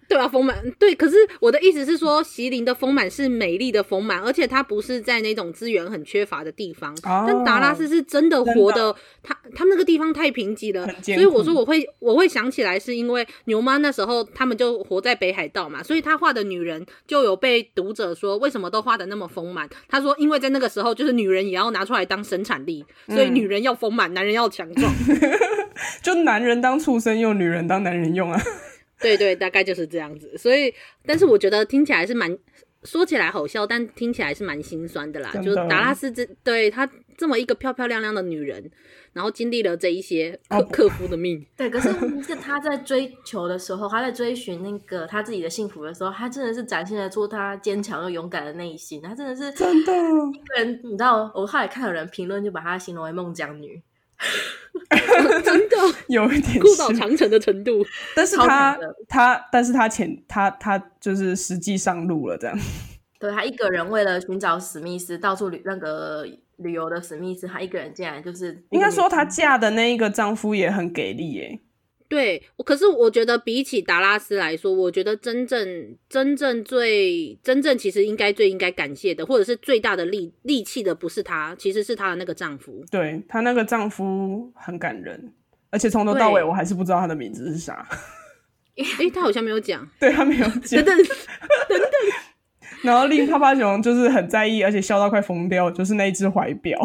[0.07, 0.57] 对缺乏丰满。
[0.79, 6.93] 对，可是我的意思是说，席琳的丰满是美丽的丰满，而且她不是在那种资源很缺乏的地方。
[7.03, 19.69] 哦、但达拉斯是真的活的，他他们那个地方太贫瘠了，所以我说我会我会想起来，是因为牛妈那时候他们就活在北海道嘛，所以他画的女人就有被读者说为什么都画的那么丰满。
[19.87, 24.91] 他说，因为在那个时候，就是女人也要拿出来当生产力，所以女人要丰满，男人要强壮。
[26.01, 28.41] 就男人当畜生用，女人当男人用啊。
[28.99, 30.37] 对对，大概就是这样子。
[30.37, 30.73] 所以，
[31.05, 32.37] 但是我觉得听起来是蛮，
[32.83, 35.31] 说起来好笑，但听起来是蛮心酸的啦。
[35.33, 38.71] 的就是达拉斯这对她这么一个漂漂亮亮的女人，
[39.13, 41.45] 然后经历了这一些克克夫的命。
[41.55, 41.89] 对，可是
[42.23, 49.01] 是她在追求的时候，她在追寻那个她自己的幸福的时候，她真的是展现得出她坚强又勇敢的内心。
[49.01, 53.81] 她真的是真的一个人，你知道，我后来看有人评论，就把她形容为孟姜女。
[55.43, 55.75] 真的
[56.07, 58.77] 有一点孤岛长城的程度，但是他
[59.07, 62.57] 他，但是他前他他就是实际上路了，这样。
[63.19, 66.25] 对，他一个人为了寻找史密斯，到处旅那个
[66.57, 71.59] 旅游的史密斯，他一个人竟然就是应该说，他嫁的那一个丈夫也很给力耶。
[72.09, 82.83] 对，可是我觉得比起达拉斯来说，我觉得真正真正最真正其实应该最应该感谢的，或者是最大的力力气的，不是她，其实是她的那个丈夫。
[82.89, 85.33] 对，她那个丈夫很感人，
[85.69, 87.85] 而且从头到尾我还是不知道他的名字是啥。
[88.99, 90.83] 诶，他好像没有讲， 对他没有讲。
[90.83, 91.89] 等等等等。
[92.83, 96.79] 然后令趴趴熊就是很在意，而且笑到快疯掉，就是那一只怀表。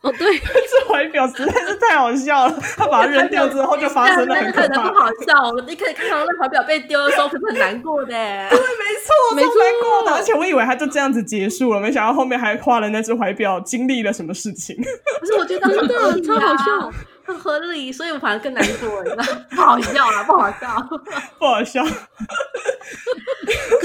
[0.00, 2.56] 哦，对， 这怀表实在是太好笑了。
[2.76, 4.88] 他把它扔掉之后，就发生了很可怕。
[4.90, 8.06] 不好笑，你可以看到那怀表被丢的时候，可是很难过的。
[8.06, 10.12] 对，没错，没错，难过的。
[10.16, 14.76] 而且我以为他就这样子结束了，没想到后面还画了那只怀表经历了什么事情。
[15.20, 16.92] 不是，我觉得真的超好笑，
[17.26, 19.24] 很合理，所以我反而更难过，你知道？
[19.50, 20.88] 不好笑了，不好笑，
[21.40, 21.82] 不好笑。
[21.84, 21.90] 可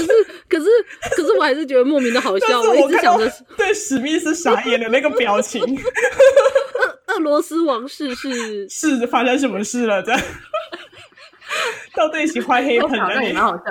[0.02, 0.08] 是，
[0.54, 0.66] 可是，
[1.16, 2.60] 可是，我还是觉得莫名的好笑。
[2.60, 5.60] 我，我一直想着 对史密斯傻眼的那个表情。
[7.08, 10.02] 俄俄罗斯王室是 是发生什么事了？
[10.02, 10.20] 这样
[11.94, 13.24] 到底一起坏黑盆了？
[13.24, 13.62] 也蛮好笑。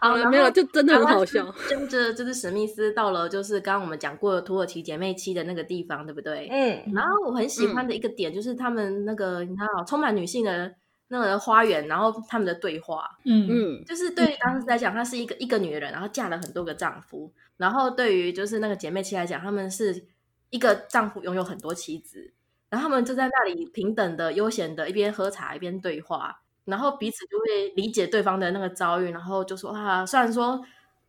[0.00, 1.52] 好了，没有，就真的很好笑。
[1.68, 6.48] 跟着就是史密斯到了，就是刚刚我们讲过的土耳其姐妹七的那个地方，对不对？
[6.50, 6.92] 嗯。
[6.94, 10.72] 然后我很喜欢的一个点就是他们那个你看，充满女性的。
[11.08, 13.46] 那个花园，然后他们的对话，嗯。
[13.48, 20.04] 嗯，就是对于当时来讲，她是一个一个女人，然后嫁了很多个丈夫，然后对于就是那个姐妹七来讲，她们是
[20.50, 22.32] 一个丈夫拥有很多妻子，
[22.70, 30.60] 然后他们就在那里平等的、悠闲的，一边喝茶一边对话，然后彼此就会理解对方的那个遭遇，然后就说啊，虽然说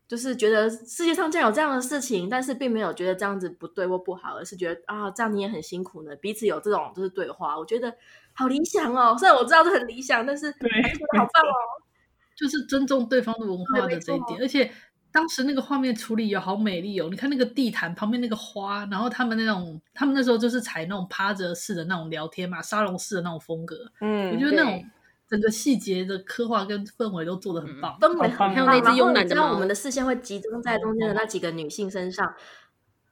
[0.08, 7.96] 就是觉得世界上竟然有这样的事情，但是并没有觉得这样子不对或不好，而是觉得啊，这样你也很辛苦呢，彼此有这种就是对话，我觉得。
[8.38, 9.16] 好理想哦！
[9.18, 10.70] 虽然我知道这很理想，但是对，
[11.18, 11.56] 好棒哦！
[12.38, 14.72] 就是尊重对方的文化的这一点，而且
[15.12, 17.08] 当时那个画面处理也好美丽哦！
[17.10, 23.92] 你看那个地毯旁边那个花，然后他们那种，他们那时候就是采那种趴着式的那种聊天嘛，沙龙式的那种风格。
[24.02, 24.86] 嗯，我觉得那种
[25.28, 28.54] 整个细节的刻画跟氛围都做得很棒，氛围很棒。
[28.54, 32.32] 还有那只慵懒的猫，我们的视线会集中在中间的那几个女性身上，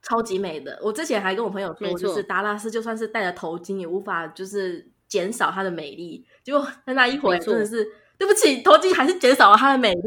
[0.04, 0.78] 超级美的。
[0.84, 4.92] 我之前还跟我朋友说，就是达拉斯就算是戴着头巾，也无法就是。
[5.08, 7.86] 减少她的美丽，结果在那一回真的是
[8.18, 10.02] 对不起，头巾还是减少了她的美丽。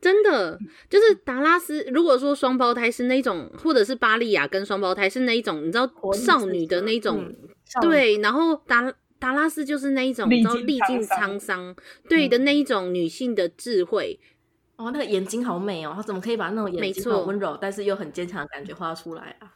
[0.00, 1.84] 真的，就是达拉斯。
[1.92, 7.34] 如果说双胞胎是那种，或者是巴利亚跟双胞胎是那一种，你知道少女的那一种，嗯、
[7.80, 8.18] 对。
[8.18, 11.74] 然后达达拉斯就是那一种，你知道历尽沧桑，
[12.08, 14.20] 对的那一种女性的智慧。
[14.76, 19.55] 哦，那个眼睛好美哦，她怎么可以把那种眼睛很温柔，但是又很坚强的感觉画出来啊？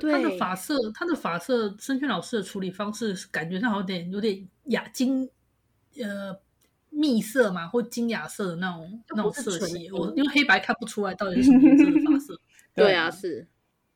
[0.00, 5.28] 他的发色，他的发色，申宣老师的处理方式感觉上好像有点有点雅金，
[5.98, 6.34] 呃，
[6.90, 9.90] 蜜色嘛，或金雅色的那种那种色系。
[9.90, 12.40] 我因为黑白看不出来到底是什么颜色的发色。
[12.74, 13.46] 对啊，是。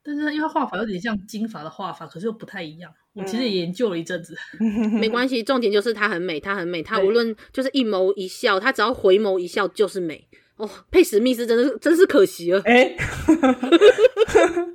[0.03, 2.91] 但是因为画法有点像金发的画法，可是又不太一样。
[3.13, 4.35] 我其实也研究了一阵子，
[5.01, 10.29] 没关系，重点就是她很美，她很美，她无论就是一眸一笑，她只要回眸一笑就是美。
[10.59, 12.61] 哦，佩史密斯真的是真是可惜了。
[12.65, 12.97] 哎、欸，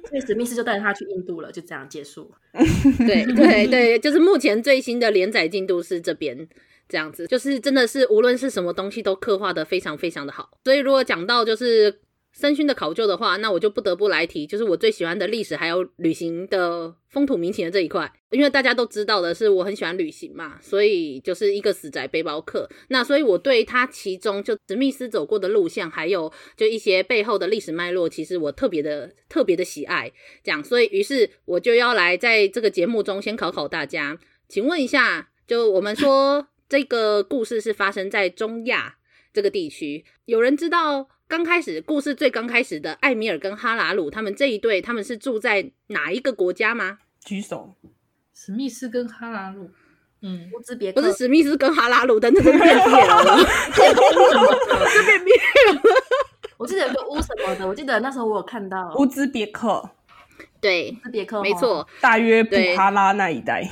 [0.10, 2.32] 所以史密斯就带着他去印度了，就这样结束。
[3.00, 6.48] 对对对，就是目前最新的连载进度是这边
[6.88, 10.58] 这样子，就是真的是无论是什么东西都刻画的非常非常的好。
[10.64, 11.94] 所以如果讲到就是
[12.34, 18.12] 深勋的考究的话，那我就不得不来提，就是我最喜欢的历史还有旅行的风土民情的这一块。
[18.32, 22.68] 因为大家都知道的是，我很喜欢旅行嘛，所以就是一个死宅背包客。
[22.88, 30.12] 那所以我对他其中就史密斯走过的路线，还有就一些背后的历史脉络，其实我特别的特别的喜爱。
[30.44, 34.18] 这样，所以于是我就要来在这个节目中先考考大家，
[34.50, 38.96] 请问一下，就我们说这个故事是发生在中亚
[39.32, 41.10] 这个地区，有人知道？
[41.34, 47.00] 刚开始故事最刚开始的艾米尔跟哈拉鲁他们这一对，他们是住在哪一个国家吗？
[47.26, 47.74] 举手。
[48.36, 49.68] 史密斯跟哈拉鲁，
[50.22, 51.02] 嗯，乌兹别克。
[51.02, 53.38] 不是史密斯跟哈拉鲁的那个变灭了，
[53.74, 53.94] 这
[55.06, 55.34] 变灭
[55.74, 55.82] 了。
[56.58, 59.90] 我记得有个乌什么的，我记得那时候我有看到乌兹别克，
[60.62, 63.68] 对，乌兹别克，没错，大约布哈拉那一带。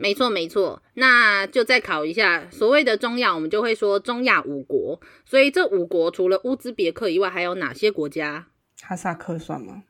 [0.00, 0.80] 没错，没错。
[0.94, 5.00] 那就再考一下，所谓的中亚，我们就会说中亚五国。
[5.24, 8.46] 所以这五国除了乌兹别克以外，还有哪些国家？
[8.80, 9.82] 哈萨克算吗？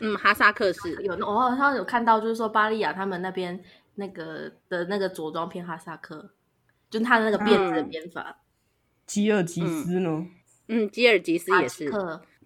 [0.00, 1.12] 嗯，哈萨克是有。
[1.16, 3.62] 我好像有看到，就是说巴利亚他们那边
[3.96, 6.30] 那个的那个着装偏哈萨克，
[6.88, 8.38] 就是他的那个辫子的编法。
[9.04, 10.26] 吉尔吉斯呢？
[10.68, 11.92] 嗯，吉尔吉斯也是。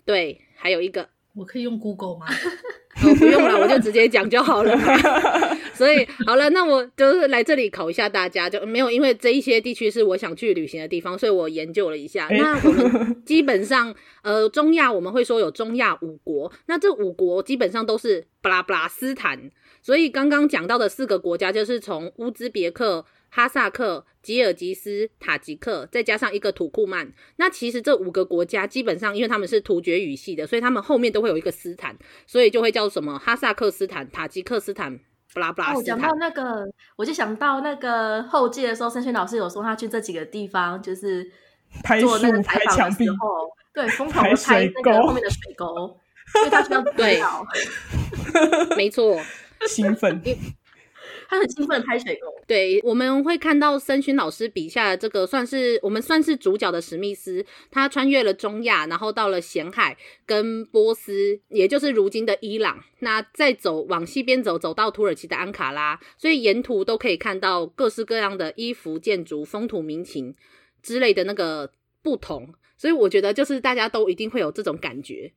[0.04, 1.08] 对，还有一个。
[1.34, 2.26] 我可以用 Google 吗？
[3.02, 4.76] 哦，不用了，我就直接讲就好了。
[5.74, 12.26] 所以好了，那我就是来这里考一下大家，就没有，因为这一些地区是我想去旅行的地方，所以我研究了一下。
[12.28, 19.50] 欸、那我们基本上， 呃，中亚我们会说有中亚五国，那这五国基本上都是巴拉巴拉斯坦。
[19.82, 23.04] 所以刚刚讲到的四个国家，就是从乌兹别克。
[23.30, 34.98] 哈萨克、吉尔吉斯、塔吉克，再加上一个土库曼，那其实这五个国家基本上，因为他们是突厥语系的，所以他们后面都会有一个斯坦，所以就会叫什么哈萨克斯坦、塔吉克斯坦、
[35.32, 35.84] 布拉布拉斯坦。
[35.84, 36.66] 讲到那个，
[36.96, 41.24] 我就想到那个后记的时候，申勋老师有说他去这几个地方，就是
[42.00, 45.96] 做那个采访的时候，对，疯狂的拍那个后面的水沟，
[46.34, 47.22] 因为他需要 对，
[48.76, 49.20] 没错，
[49.68, 50.20] 兴奋。
[51.30, 52.26] 他很兴奋的拍水沟。
[52.44, 62.82] 对，我们会看到申勋老师笔下的这个，算是我们算是主角的史密斯，他穿越了中亚，然后到了咸海跟波斯，也就是如今的伊朗。
[62.98, 70.34] 那再走往西边走，走到土耳其的安卡拉，所以沿途都可以看到各式各样的衣服、建筑、风土民情
[70.82, 71.70] 之类的那个
[72.02, 72.52] 不同。
[72.76, 75.30] 所以我觉得，就是大家都一定会有这种感觉。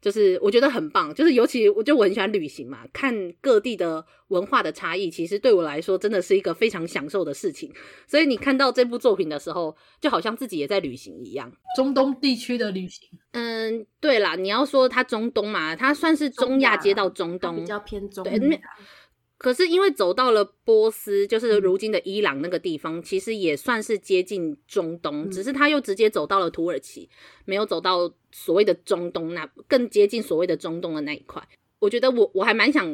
[0.00, 7.72] 就是我觉得很棒，就是尤其我就我很喜欢旅行嘛，看各地的文化的差异，其实对我来说真的是一个非常享受的事情。
[8.06, 11.52] 所以你看到这部作品的时候，就好像自己也在旅行一样。
[11.76, 18.22] 中东地区的旅行，嗯，对啦，你要说它中东嘛，它算是中亚接到中东，比较偏中。
[18.22, 18.60] 对，
[19.38, 27.08] 可是因为走到了波斯，就是如今的伊朗那个地方，嗯、其实也算是接近中东，嗯、只是他又直接走到了土耳其，
[27.44, 31.40] 没有走到所谓的中东那更接近所谓的中东的那一块。
[31.78, 32.84] 我觉得我我还蛮想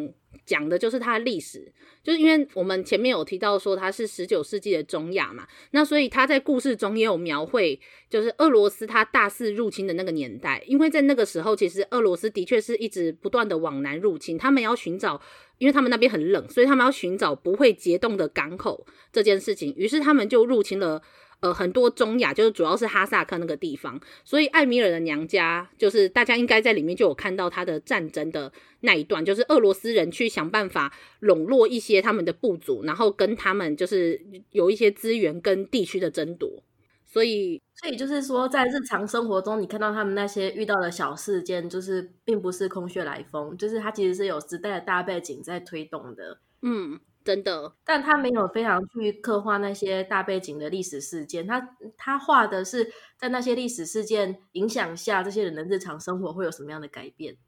[0.44, 1.72] 讲的就是它的历史，
[2.02, 15.20] 就是因为我们前面有提到说它是十九世纪的中亚嘛，那所以他在故事中也有描绘，就是俄罗斯它大肆入侵的那个年代，因为在那个时候其实俄罗斯的确是一直不断的往南入侵，他们要寻找。
[15.58, 21.00] 因为他们那边很冷，所以他们要寻找不会结冻的港口这件事情，于是他们就入侵了
[21.44, 24.00] 呃很多中亚，就是主要是哈萨克那个地方。
[24.24, 30.90] 所以艾米尔的娘家，就是大家应该在里面就有看到他的战争的那一段，就是俄罗斯人去想办法
[31.20, 34.18] 笼络一些他们的部族，然后跟他们就是
[34.52, 36.62] 有一些资源跟地区的争夺。
[37.04, 46.38] 所以，所以就是说，在日常生活中，你看到他们那些遇到的小事件，就是并不是空穴来风，就是它其实是有时代的大背景在推动的。
[46.62, 57.38] 嗯，真的，但他没有非常去刻画那些大背景的历史事件，他他画的是在那些历史事件影响下，这些人的日常生活会有什么样的改变。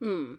[0.00, 0.38] 嗯，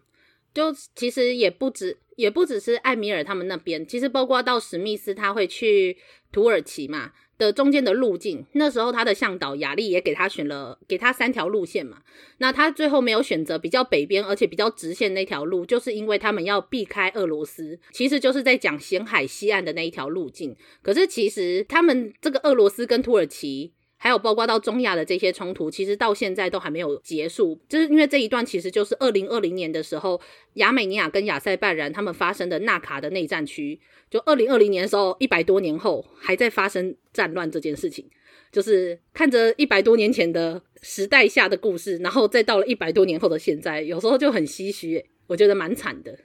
[0.56, 5.98] 就其实也不止，也不只是艾米尔他们那边，其实包括到史密斯，他会去
[6.32, 7.12] 土耳其嘛。
[7.38, 12.02] 的中间的路径，那时候他的向导雅丽也给他选了，给他三条路线嘛。
[12.38, 20.56] 那他最后没有选择比较北边，而且比较直线那条路，就是因为他们要避开俄罗斯，其实就是在讲咸海西岸的那一条路径。
[20.82, 23.74] 可是其实他们这个俄罗斯跟土耳其。
[23.98, 30.20] 还有包括到中亚的这些冲突，其实到现在都还没有结束，就是因为这一段其实就是二零二零年的时候，
[30.56, 33.80] 亚美尼亚跟亚塞拜然他们发生的纳卡的内战区，
[34.10, 38.06] 就二零二零年的时候，一百多年后还在发生战乱这件事情，
[38.52, 46.20] 就是看着一百多年前的时代下的故事，然后再到了一百多年后的现在，有时候就很唏嘘，我觉得蛮惨的。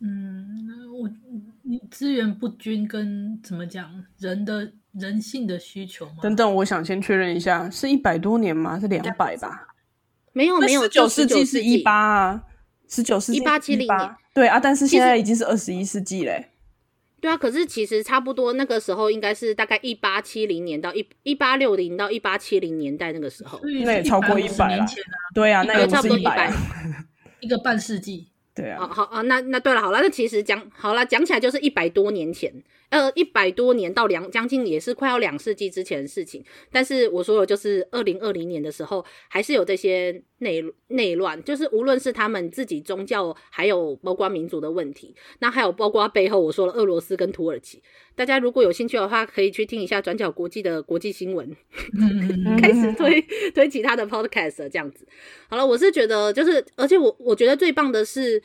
[0.00, 0.46] 嗯，
[0.92, 1.10] 我
[1.64, 4.72] 你资源不均跟怎么讲人的。
[4.98, 6.16] 人性的需求吗？
[6.22, 8.78] 等等，我想先确认一下，是一百多年吗？
[8.78, 9.68] 是两百吧？
[10.32, 12.42] 没有没有，十九世纪是一八啊，
[12.88, 16.50] 十九世纪一八七零年，对啊，但是现在已经是二十一世纪嘞。
[17.20, 24.86] 对啊，可是其实差不多那个时候应该是大概一八七零年到一一八六零到一八七零年代那个时候，那也超过一百了。
[25.34, 26.52] 对啊，那也差不多一百，
[27.40, 28.28] 一个半世纪。
[28.54, 32.52] 对啊，好好啊，那那对了，好了，那其实讲好了，讲起来就是一百多年前，
[32.90, 36.42] 呃，一百多年到两将近也是快要两世纪之前的事情。
[36.72, 47.82] 但是我说的就是二零二零年的时候，还是有这些内内乱，就是无论是他们自己宗教，还有包括民族的问题，那还有包括背后我说了俄罗斯跟土耳其。
[48.14, 51.54] 大家如果有兴趣的话，可以去听一下转角国际的国际新闻，
[52.60, 53.20] 开始推
[53.54, 55.06] 推其他的 podcast 这样子。
[55.48, 58.42] 好了，我是觉得就是，而且我我觉得最棒的是，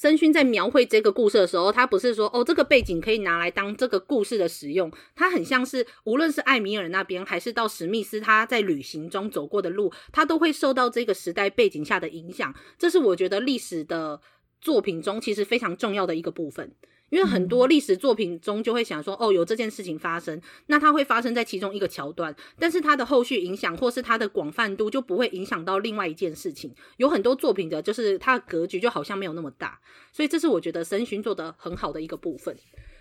[0.00, 12.54] 申勋在描绘这个故事的时候，他不是说哦这个背景可以拿来当这个故事的使用，他很像是无论是艾米尔那边，还是到史密斯他在旅行中走过的路，他都会受到这个时代背景下的影响。
[12.78, 14.20] 这是我觉得历史的
[14.60, 16.70] 作品中其实非常重要的一个部分。
[17.10, 26.74] 因为很多历史作品中就会想说，哦，有这件事情发生，那它会发生在其中一个桥段，但是它的后续影响或是它的广泛度就不会影响到另外一件事情。
[26.98, 29.80] 有很多作品的，就是它的格局就好像没有那么大，
[30.12, 32.54] 所以这是我觉得申薰做得很好的一个部分。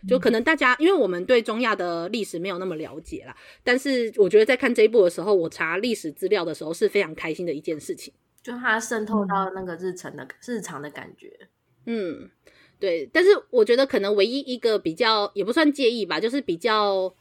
[0.08, 11.50] 就可能大家，因为我们对中亚的历史没有那么了解啦，但是我觉得在看这一部的时候，我查历史资料的时候是非常开心的一件事情，就它渗透到那个日程的日常的感觉，
[11.86, 12.30] 嗯。
[12.80, 17.14] 对，但是我觉得可能唯一一个比较也不算介意吧，就是比较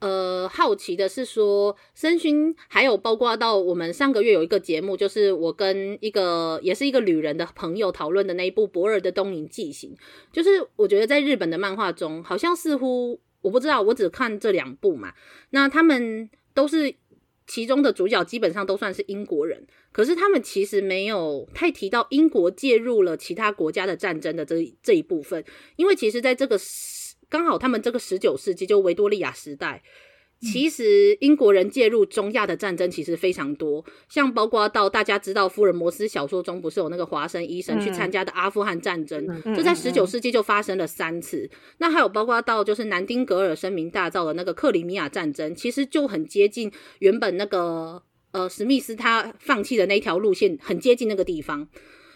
[0.00, 9.94] 呃好奇的是说，申薰还有包括到我们上个月有一个节目，就是我跟一个也是一个旅人的朋友讨论的那一部《博尔的东瀛纪行》，
[10.32, 15.14] 就是我觉得在日本的漫画中，好像似乎我不知道，我只看这两部嘛，
[15.50, 16.94] 那他们都是。
[17.46, 25.44] 其中的主角基本上都算是英国人，可是他们其实没有太提到英国介入了其他国家的战争的这这一部分，
[25.76, 26.58] 因为其实在这个
[27.28, 29.82] 刚好他们这个十九世纪就维多利亚时代。
[30.42, 41.40] 其实英国人介入中亚的战争其实非常多，像包括到大家知道福尔摩斯小说中不是有那个华生医生去参加的阿富汗战争，嗯、就在十九世纪就发生了三次。
[41.40, 48.02] 嗯嗯嗯、那还有包括到就是南丁格尔声名大噪的那个克里米亚战争，其实就很接近原本那个
[48.32, 51.68] 呃史密斯他放弃的那条路线，很接近那个地方。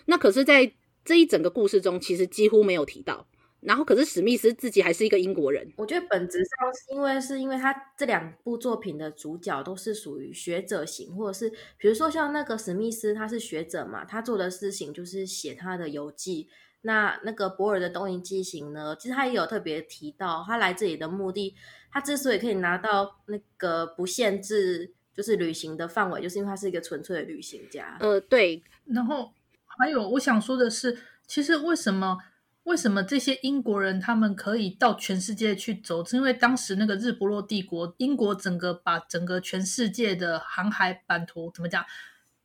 [0.06, 0.72] 那可是，在
[1.04, 3.26] 这一整个故事中，其实几乎没有提到。
[3.60, 5.72] 然后，可是史密斯自己还是一个英国人。
[5.78, 11.48] 我觉得本质上是因为是因为他这两部作品的主角都是属于学者型，或者是
[11.78, 16.48] 比如说像那个史密斯，他是学者嘛，他做的事情就是写他的游记。
[16.82, 21.54] 那那个博尔的东瀛纪行呢，其实他也有特别提到，他来这里的目的，
[21.90, 27.96] 他之所以可以拿到那个不限制就是旅行的范围，就是因为他是一个纯粹的旅行家。
[28.00, 28.62] 呃，对。
[28.86, 29.32] 然后
[29.66, 32.18] 还有我想说的是，其实为什么？
[32.64, 36.02] 为什么这些英国人他们可以到全世界去走？
[36.02, 41.84] 是因为当时那个日不落帝国，英国整个把整个全世界的航海版图怎么讲？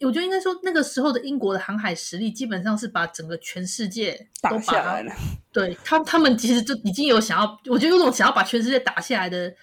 [0.02, 5.14] 我觉得应该说那个时候的英国的航海实力基本上是把整个全世界都打下来了。
[5.54, 9.56] 对他，他们其实就已经有想要，我觉得有种想要把全世界打下来的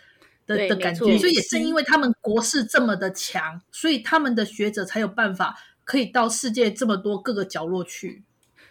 [0.46, 1.18] 的的感觉。
[1.18, 8.24] 所以也正因为他们国势这么的强，所以他们的学者才有办法可以到世界这么多各个角落去。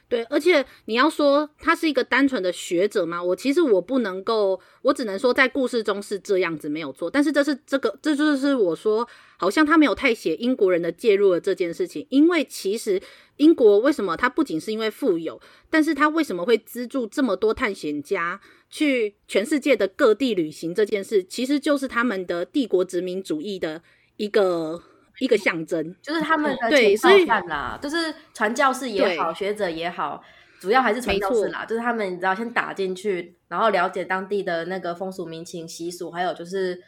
[0.08, 3.22] 对，而且你要说他是一个单纯的学者吗？
[3.22, 7.10] 我其实我不能够，我只能说在故事中是这样子没有错。
[7.10, 12.06] 但是这是这个，这就是我说，好像他没有太写英国人的介入了这件事情。
[12.10, 13.02] 因为其实
[13.38, 15.42] 英国为什么他不仅是因为富有，
[15.72, 18.40] 但是他为什么会资助这么多探险家
[18.70, 23.82] 去全世界的各地旅行这件事，其实就是他们的帝国殖民主义的
[24.18, 24.84] 一个。
[25.20, 30.22] 一个象征，就是他们的对，所以啦，就是传教士也好，学者也好，
[30.60, 31.66] 主要还是传教士啦。
[31.66, 36.82] 就是他们，你知道，先打进去，然后了解当地的那个风俗民情习俗，还有就是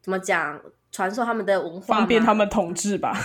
[0.00, 0.60] 怎么讲。
[0.92, 3.16] 传授他们的文化，方便他们统治吧。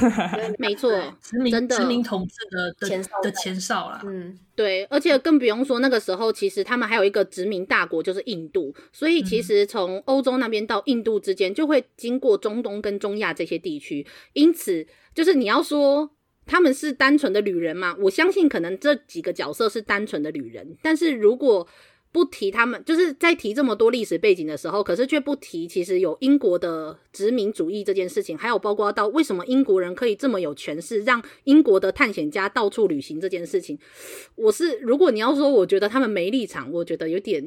[0.57, 0.89] 没错，
[1.21, 4.01] 殖民殖民统治的的的前哨啦。
[4.05, 8.73] 嗯，对，而且更不用说那个时候，其实他们还有一个殖民大国，就是印度。
[8.93, 14.07] 所以其实从欧洲那边到印度之间，就会经过中东跟中亚这些地区。
[14.31, 16.09] 因此，就是你要说
[16.45, 20.77] 他们是单纯的旅人嘛，我相信可能这几个角色是单纯的旅人。
[20.81, 21.67] 但是如果
[22.17, 33.77] 不提他们，就是在提这么多历史背景的时候，可是却不提其实有英国的殖民主义这件事情，还有包括到为什么英国人可以这么有权势，让英国的探险家到处旅行这件事情。
[34.33, 37.43] 我是如果你要说，我觉得他们没立场，我觉得有点。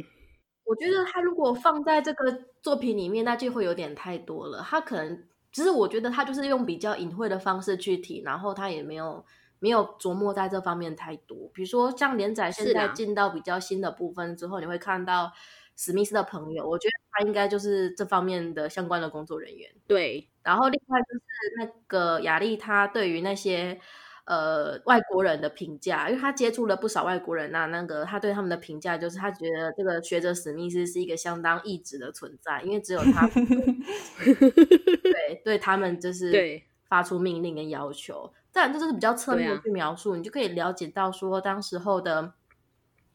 [0.64, 4.64] 我觉得他如果放在这个作品里面，那就会有点太多了。
[4.64, 5.18] 他可能
[5.52, 9.24] 其实我觉得他就是用比较隐晦的方式去提，然后他也没有
[9.60, 11.48] 没有琢磨在这方面太多。
[11.54, 15.30] 比如说像连载现在进到比较新的部分之后，你会看到
[15.76, 19.70] 史密斯的朋友，我觉得他应该就是这方面的相关的工作人员。
[19.86, 21.20] 对，然后另外就是
[21.60, 23.80] 那个雅丽，她对于那些。
[24.26, 33.26] 呃，外国人的评价，因为他接触了不少外国人呐、啊，那个他对他们的评价就是，他觉得这个学者史密斯是一个相当异质的存在，因为只有他
[34.22, 38.32] 对对他们就是发出命令跟要求。
[38.52, 42.32] 当然，这就是比较侧面的去描述，啊、你就可以了解到说，当时候的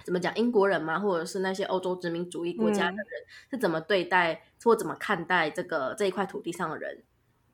[0.04, 7.04] 怎么讲英国人嘛，或者是那些欧洲殖民主义国家的人、嗯、是怎么对待或怎么看待这个这一块土地上的人。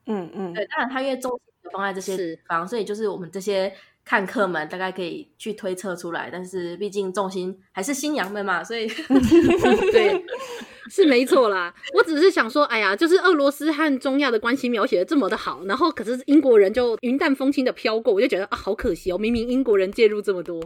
[0.05, 1.41] 嗯嗯，对，当然他因为中心。
[1.71, 3.73] 放在这些地方，所以就是我们这些
[4.03, 8.87] 看客们大概可以去推测出来，但是毕竟重心还是新娘们嘛，所以
[9.93, 10.23] 对，
[10.89, 11.73] 是没错啦。
[11.93, 20.61] 我只是想说，哎呀，就是俄罗斯和中亚的关系描写的这么的好，然后可是英国人就云淡风轻的飘过，我就觉得啊，好可惜哦，明明英国人介入这么多。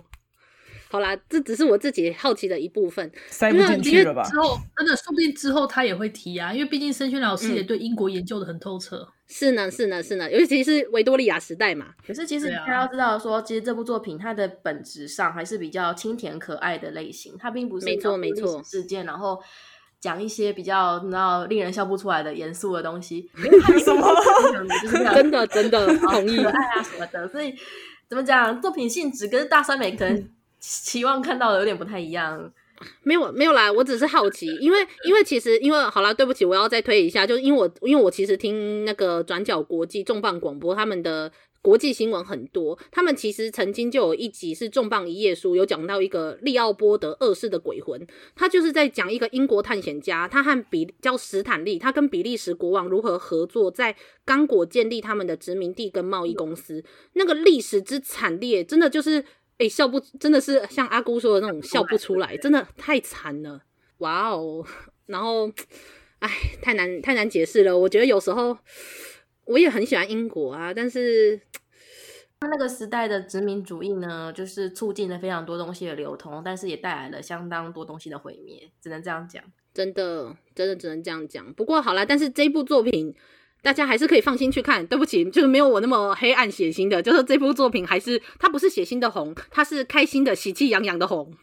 [0.90, 4.24] 好啦，这只是我自己好奇的一部分，塞不进去了吧？
[4.24, 8.98] 之后真的说不定之后他也会提啊，因为毕竟申轩老师也对英国研究的很透彻。
[8.98, 11.88] 嗯是呢，是呢，是呢，尤其是维多利亚时代嘛。
[12.06, 19.42] 可是其实大家要知道说，说其实这部作品它的本质上还是比较清甜可爱的类型，它并不是没错没错事件，然后
[20.00, 23.30] 讲一些比较你知道令人笑不出来的严肃的东西。
[23.84, 24.08] 什么？
[25.14, 27.56] 真的真的同意可爱啊什么的，所以
[28.08, 32.52] 怎么讲，作品性质跟大三美可能 期望看到的有点不太一样。
[33.04, 48.06] 没有没有啦，我只是好奇，因为因为其实因为好啦，对不起，我要再推一下，就是因为我因为我其实听那个转角国际重磅广播他们的国际新闻很多，他们其实曾经就有一集是重磅一页书，有讲到一个利奥波德二世的鬼魂，
[48.36, 53.96] 他就是在讲一个英国探险家，他和比叫史坦利，他跟比利时国王如何合作，在
[54.26, 59.24] 刚果建立他们的殖民地跟贸易公司，那个历史之惨烈，真的就是。
[59.58, 63.62] 哎、欸，笑不真的是像阿姑说的那种笑不出来，真的太惨了，
[64.00, 64.66] 哇哦！
[65.06, 65.50] 然后，
[66.20, 66.30] 哎，
[66.62, 67.78] 太难太难解释了。
[67.78, 68.58] 我觉得有时候
[69.46, 71.40] 我也很喜欢英国啊，但是
[72.42, 79.42] 他那个时代的殖民主义呢，就是促进了非常多东西的流通，但是也带来了相当多东西的毁灭，只能这样讲。
[79.74, 81.54] 真的，真的只能这样讲。
[81.54, 83.16] 不过好啦，但是这部作品。
[83.66, 87.02] 大家还是可以放心去看，对不起，就是没有我那么黑暗血腥的。
[87.02, 91.34] 就是这部作品还是它不是血腥的红，它是开心的、喜气洋洋的红。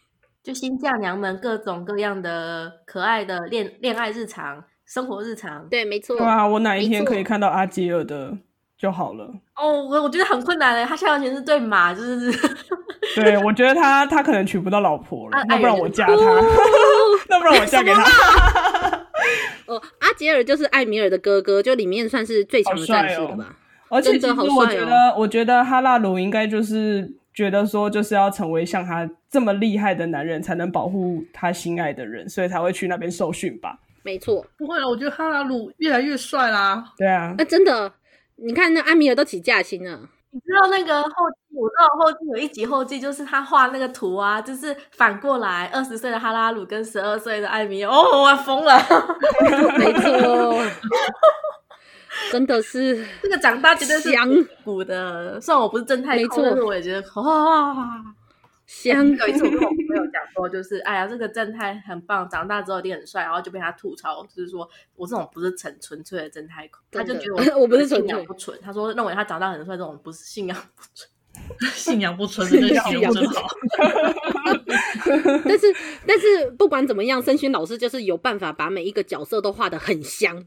[0.40, 5.66] 就新嫁娘们各种各样的可爱的恋恋爱日常、生活日常。
[5.68, 6.16] 对，没错。
[6.18, 8.32] 哇，我哪一天可以看到阿吉尔的
[8.78, 9.24] 就好了。
[9.56, 12.32] 哦，我我觉得很困难嘞，他下完全是对马，就是。
[13.16, 16.14] 对，我觉得他他可能娶不到老婆了，那不然我嫁他，
[17.28, 18.04] 那不然我嫁给他。
[20.14, 23.56] 杰尔就是艾米尔的哥哥，就里面算是最强的战士了吧？
[23.88, 33.78] 而且其实我觉得，哦、我觉得哈拉鲁应该就是觉得说，就是要成为像他这么厉害的男人，才能保护他心爱的人，所以才会去那边受训吧？
[34.02, 36.82] 没错，不会啊，我觉得哈拉鲁越来越帅啦。
[36.96, 37.92] 对啊，那、啊、真的，
[38.36, 40.08] 你看那艾米尔都起驾亲了。
[40.30, 41.41] 你知道那个后记？
[41.54, 47.92] 我知道后记有一集后记，就是他画那个图啊，就是反过来，二十岁的哈拉鲁跟十二岁的艾米，哦，
[48.22, 48.76] 我要疯了，
[49.78, 50.62] 没错，
[52.32, 54.28] 真的是这个长大绝对是香
[54.64, 58.02] 骨的，虽然我不是正太，没错，但是我也觉得哇。
[58.64, 71.10] 香有一次我跟我朋友讲说，就是哎呀，这个正太很棒，长大之后一定很帅，然后就被他吐槽，就是说我这种不是纯纯粹的正太控，他就觉得我我不是信仰不纯，他说认为他长大很帅，这种不是信仰不纯，
[71.74, 73.46] 信仰不纯，真的信仰真好。
[75.44, 75.66] 但是
[76.06, 80.44] 但是不管怎么样，申勋老师就是有办法把每一个角色都画的很香，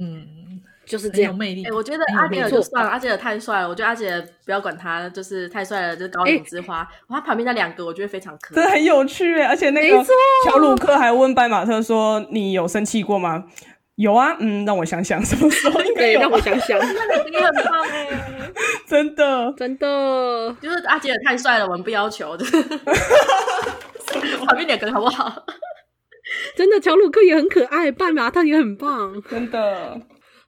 [0.00, 0.62] 嗯。
[0.86, 1.64] 就是这样有魅力。
[1.64, 3.68] 哎、欸，我觉得阿杰尔就算了，阿杰尔太帅了。
[3.68, 6.82] 我觉得阿杰尔不要管他，就是太帅了，就是高岭之花。
[6.82, 9.42] 欸、他旁边那两个，我觉得非常可爱，真的很有趣。
[9.42, 10.06] 而且那个
[10.44, 13.46] 乔鲁克还问拜马特说：“你有生气过吗？”
[13.96, 16.12] 有啊，嗯，让我想想，什么时候 应该？
[16.12, 18.08] 让我想想，那两个也很棒哎，
[18.86, 22.62] 真的真的，就是阿杰也太帅了，我们不要求，就 是
[24.46, 25.44] 旁边两个好不好？
[26.56, 30.00] 真的，乔鲁克也很可爱，半马他也很棒，真的。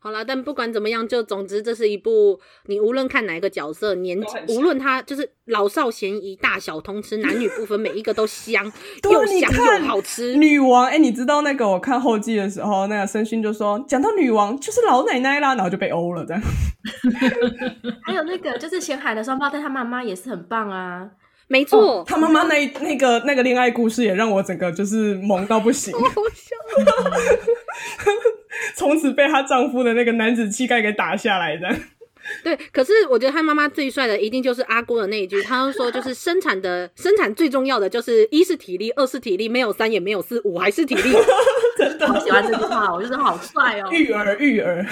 [0.09, 8.65] 好啦，但不管怎么样，就总之这是一部你无论看哪一个角色，年无论他就是老少咸宜、大小通吃，男女不分，每一个都香，
[9.05, 10.35] 又香又好吃。
[10.37, 16.43] 女王，哎、欸，你知道那个我看后记的时候，那个申勋就说，讲到女王就是老奶奶啦，然后就被欧了这样。
[18.03, 21.07] 还有那个就是咸海的双胞胎，他妈妈也是很棒啊。
[21.49, 25.95] 没错、哦，他妈妈那那个那个恋爱故事也让我整个就是萌到不行。
[28.75, 31.69] 从此被她丈夫的那个男子气概给打下来的。
[32.45, 41.17] 对，可是我觉得她妈妈最帅的一定就是阿郭的那一句，他就说就是生产的生产最重要的就是一是体力，二是体力，没有三也没有四，五还是体力。
[41.79, 43.89] 真的，我喜欢这句话，我觉得好帅哦。
[43.93, 44.85] 育儿育儿，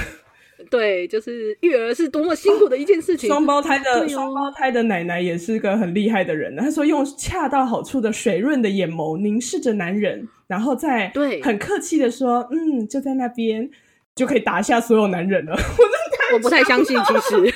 [0.70, 3.28] 对，就是育儿是多么辛苦的一件事情。
[3.30, 13.68] 双胞胎的双胞胎的奶奶也是个很厉害的人，她说用恰到好处的水润的眼眸凝视着男人，然后再对很客气的说，嗯，就在那边
[14.14, 15.56] 就可以打下所有男人了。
[16.32, 17.54] 我不太相信，其实，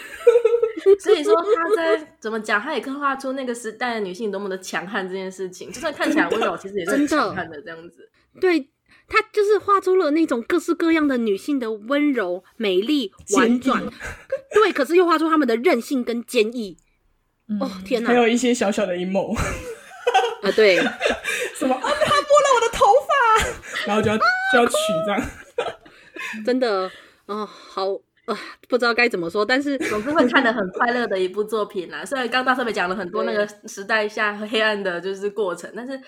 [1.01, 5.73] 所以说他在怎么讲，他也刻画出那个时代的女性多么的强悍这件事情。
[5.73, 8.09] 就算看起来温柔，其实也是很强悍的这样子。
[8.41, 8.69] 对，
[9.11, 13.85] 他就是画出了那种各式各样的女性的温柔、美丽、婉转。
[14.55, 16.79] 对，可是又画出他们的韧性跟坚毅。
[17.61, 18.09] 哦天哪！
[18.09, 19.35] 还有一些小小的阴谋
[20.43, 20.77] 啊，对，
[21.59, 21.83] 什么啊？
[21.83, 25.31] 他摸了我的头发，然后就要就要取这样。
[26.47, 26.91] 真的
[27.27, 28.01] 哦，好。
[28.27, 28.39] 啊，
[28.69, 32.05] 不知道该怎么说，但是总是会看得很快乐的一部作品啦。
[32.05, 36.01] 虽然刚刚大特别讲了很多那个时代下黑暗的就是过程，但是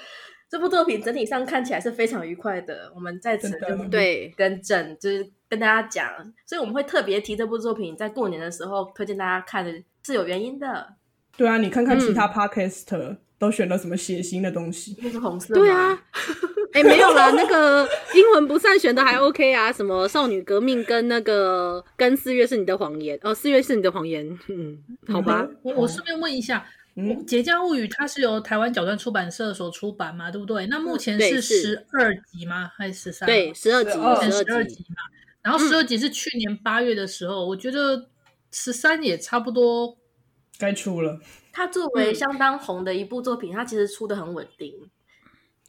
[0.52, 2.92] 这部作品整体上看起来是非常愉快的。
[2.94, 6.06] 我们在此就对跟正，就是跟大家讲，
[6.44, 9.72] 所以我们会特别提这部作品，在过年的时候推荐大家看的
[10.04, 10.94] 是有原因的。
[11.38, 14.94] 对啊，你看看其他 Podcast 都选了什么血腥的东西？
[15.00, 15.54] 那是红色。
[15.54, 15.98] 对啊。
[16.74, 24.78] 哎、欸，没有啦，那个英文不散选的还 OK 啊，什么少女革命跟那个跟四月是你的谎言哦，四月是你的谎言，嗯，
[25.08, 25.48] 好吧。
[25.62, 26.62] 我我顺便问一下，嗯，
[27.26, 30.66] 《节假物语》它是由台湾角川出版社所出版嘛，对不对？
[30.66, 32.70] 那目前是十二集吗？
[32.76, 33.26] 还是十三？
[33.26, 34.96] 对，十二集，目前十二集嘛。
[35.42, 38.08] 然后十二集是去年八月的时候，嗯、我觉得
[38.50, 39.96] 十三也差不多
[40.58, 41.18] 该出了。
[41.52, 44.74] 它作为相当红的一部作品，它其实出的很稳定。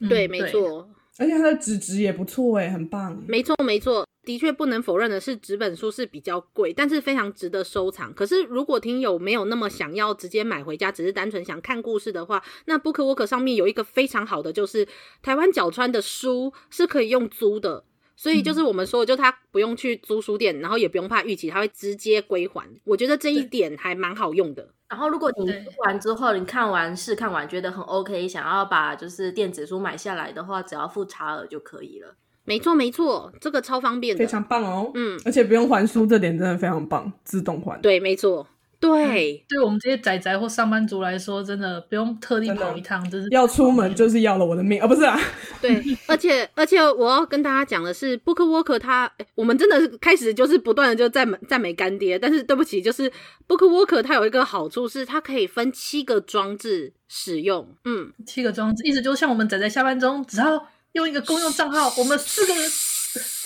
[0.10, 3.24] 对，没错，而且它的纸质也不错哎，很棒。
[3.28, 8.14] 没错，没错，的确不能否认的是，纸本书是比较贵，但是非常值得收藏。
[8.14, 14.88] 可是，如果听友没有那么想要直接买回家，只是单纯想看故事的话，那 BookWalker 上面有一个非常好的，就是
[15.22, 17.84] 台湾角川的书是可以用租的。
[18.16, 22.70] 所以就是我们说，就他不用去租书店，然后也不用怕逾期，他会直接归还。
[22.86, 24.70] 我觉得这一点还蛮好用的。
[24.88, 32.16] 然后如果你读完之后，你看完试看完觉得很 OK，想要把就是电子书买下来的话，只要付差额就可以了。
[32.46, 34.92] 没错没错，这个超方便的，非常棒哦。
[34.96, 37.80] 嗯，而且不用还书，这点真的非常棒，自动还。
[37.82, 38.48] 对，没错。
[38.80, 44.86] 对，对我们这些宅宅或上班族来说，真的不用特地跑一趟，就是要出门就是要了我的命啊！
[44.86, 45.18] 不是啊，
[45.62, 53.10] 对， 而且而且我要跟大家讲的是，BookWalker 它，我们真的是开始就是不断的就赞美赞美干爹，但是对不起，就是
[53.48, 62.72] Book Worker 它有一个好处是，它可以分七个装置使用，嗯，七个装置，意思就是像我们仔仔下班中，只要用一个公用账号，我们四个人。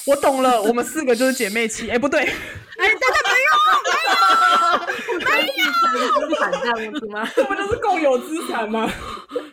[0.05, 1.89] 我懂了， 我们四个就是姐妹期。
[1.89, 2.33] 哎、欸，不对，哎、欸，
[2.77, 3.51] 大家没有，
[5.19, 5.27] 没有，
[5.93, 7.29] 没有，资产这样子吗？
[7.35, 8.89] 这不就是共有资产吗？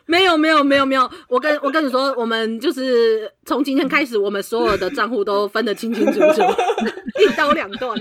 [0.06, 1.10] 没有，没有，没有，没有。
[1.28, 6.42] 我跟我跟你说，我们就是从今天开始，我们所有的账户都分得清清楚楚，
[7.20, 7.96] 一刀两断。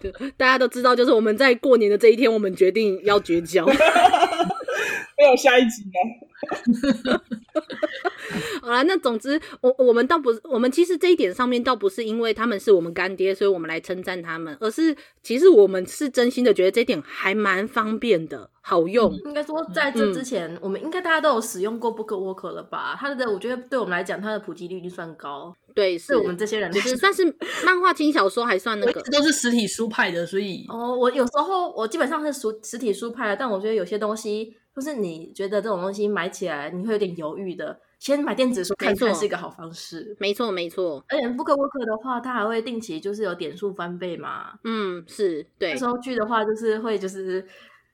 [0.00, 3.64] 对，大家都知道，就是我们在过年的这一天，我们决定要绝交。
[5.16, 6.25] 没有下一集吗？
[8.60, 19.14] 好了，那总之，我我们倒不是，我们其实这一点上面倒不是因为他们是我们干爹，所以我们来称赞他们，而是其实我们是真心的觉得这一点还蛮方便的，好用。
[19.24, 22.96] 应该说，在这之前，嗯、我们应该大家都有使用过 BookWalker 了吧？
[22.98, 25.54] 它的，我觉得对我们来讲，它的普及率就算高。
[25.76, 27.24] 对，是我们这些人，就是算是
[27.64, 34.56] 漫画轻小说，还算那个，都是实体书派的，所以哦，我有时候我基本上是实实体书派的，但我觉得有些东西。
[34.76, 40.14] 就是你觉得这种东西买起来你会有点犹豫的，先买电子书看看是一个好方式。
[40.20, 44.52] 没错没错，而且 BookWalker 的话，它还会定期就是有点数翻倍嘛。
[44.64, 45.72] 嗯，是对。
[45.72, 47.42] 那时候剧的话，就是会就是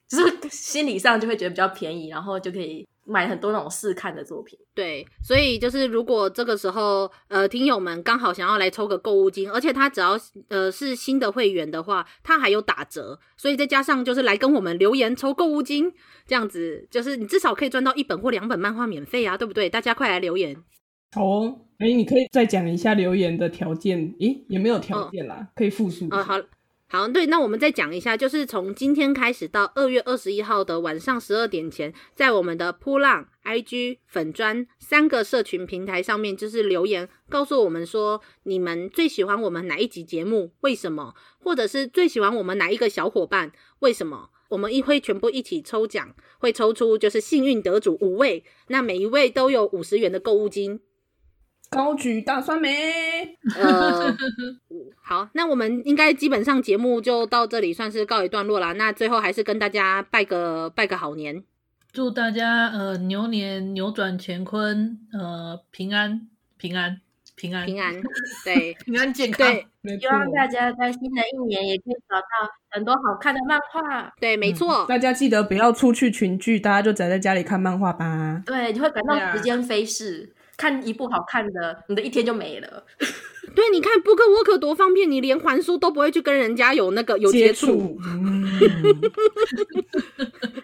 [0.09, 2.85] 就是心理上就会觉得比较便宜，然后就可以。
[3.13, 15.93] 买很多那种试看的作品，对，所以就是如果这个时候呃听友们刚好想要来抽个购物金，而且他只要呃是新的会员的话，他还有打折，所以再加上就是来跟我们留言抽购物金，
[16.27, 19.69] 这样子就是你至少可以赚到一本或两本漫画免费啊，对不对？
[19.69, 20.57] 大家快来留言。
[21.15, 26.09] 好哦，哎，你可以再讲一下留言的条件，诶，也没有条件啦，哦、可以复述。
[26.11, 26.41] 啊、哦，好。
[26.93, 41.15] 好，对，那我们再讲一下，就是从今天开始到二月二十一号的晚上十二点前，在我们的扑浪、IG、粉砖三个社群平台上面，就是留言告诉我们说，你们最喜欢我们哪一集节目，为什么？
[41.39, 44.29] 或者是最喜欢我们哪一个小伙伴，为什么？
[44.51, 50.81] 我们一会全部一起抽奖，会抽出就是幸运得主五位，那每一位都有五十元的购物金。
[51.73, 52.69] 高举大酸梅。
[53.59, 54.15] 呃，
[55.03, 58.75] 好，那我们应该基本上节目就到这里，算是告一段落啦。
[58.75, 61.43] 那最后还是跟大家拜个拜个好年，
[61.91, 67.01] 祝大家呃牛年扭转乾坤，呃平安平安
[67.35, 67.95] 平安平安，
[68.45, 69.47] 对，平安健康。
[69.83, 74.13] 对，希望大家在新的一年也可以找到很多好看的漫画。
[74.21, 74.85] 对，没错。
[74.87, 78.43] 大家记得不要出去群聚，大家就宅在家里看漫画吧。
[78.45, 80.35] 对，你会感到时间飞逝。
[80.63, 82.85] 看一部好看的，你的一天就没了。
[83.53, 87.99] 对，你看 BookWalker 多方便，你连还书都不会去跟人家有那个有接触。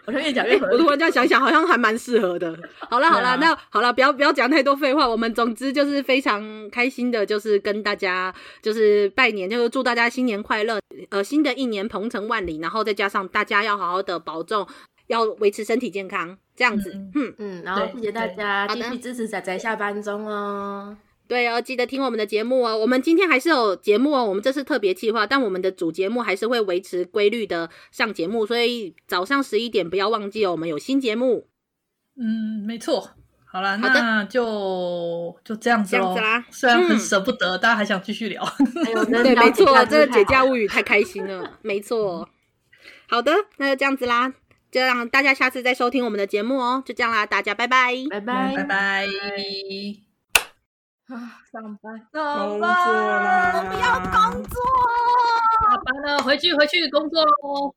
[0.07, 2.57] 我越讲越合，我突然这样想想，好像还蛮适合的。
[2.79, 5.09] 好了好了，那好了，不要不要讲太多废话。
[5.09, 8.33] 我们总之就是非常开心的，就是跟大家
[8.63, 10.79] 就是拜年，就是祝大家新年快乐。
[11.11, 14.65] 呃，新的一年鹏程万里，然后再加上大家要好好的保重。
[15.09, 20.97] 要维持身体健康，这样子，嗯嗯，然后谢谢大家继续支持仔仔下班中哦。
[21.29, 22.77] 对哦，记得听我们的节目哦。
[22.77, 31.47] 我们今天还是有节目哦，我们这是特别计划，但我们的主节目还是会维持规律的上节目，所以早上十一点不要忘记哦，我们有新节目。
[32.19, 33.11] 嗯，没错。
[33.45, 36.03] 好了，那就就这样子喽。
[36.03, 38.45] 这样子啦，虽然很舍不得，大家还想继续聊。
[39.23, 42.29] 对，没错，这个《解家物语》太开心了，没错。
[43.09, 44.35] 好的，那就这样子啦。
[44.71, 49.07] 就让大家下次再收听我们的节目哦，就这样啦，大家拜拜，拜拜，拜拜。
[51.09, 54.61] 啊，上班，工作啦，我不要工作，
[55.63, 57.75] 下班了，回去回去工作喽。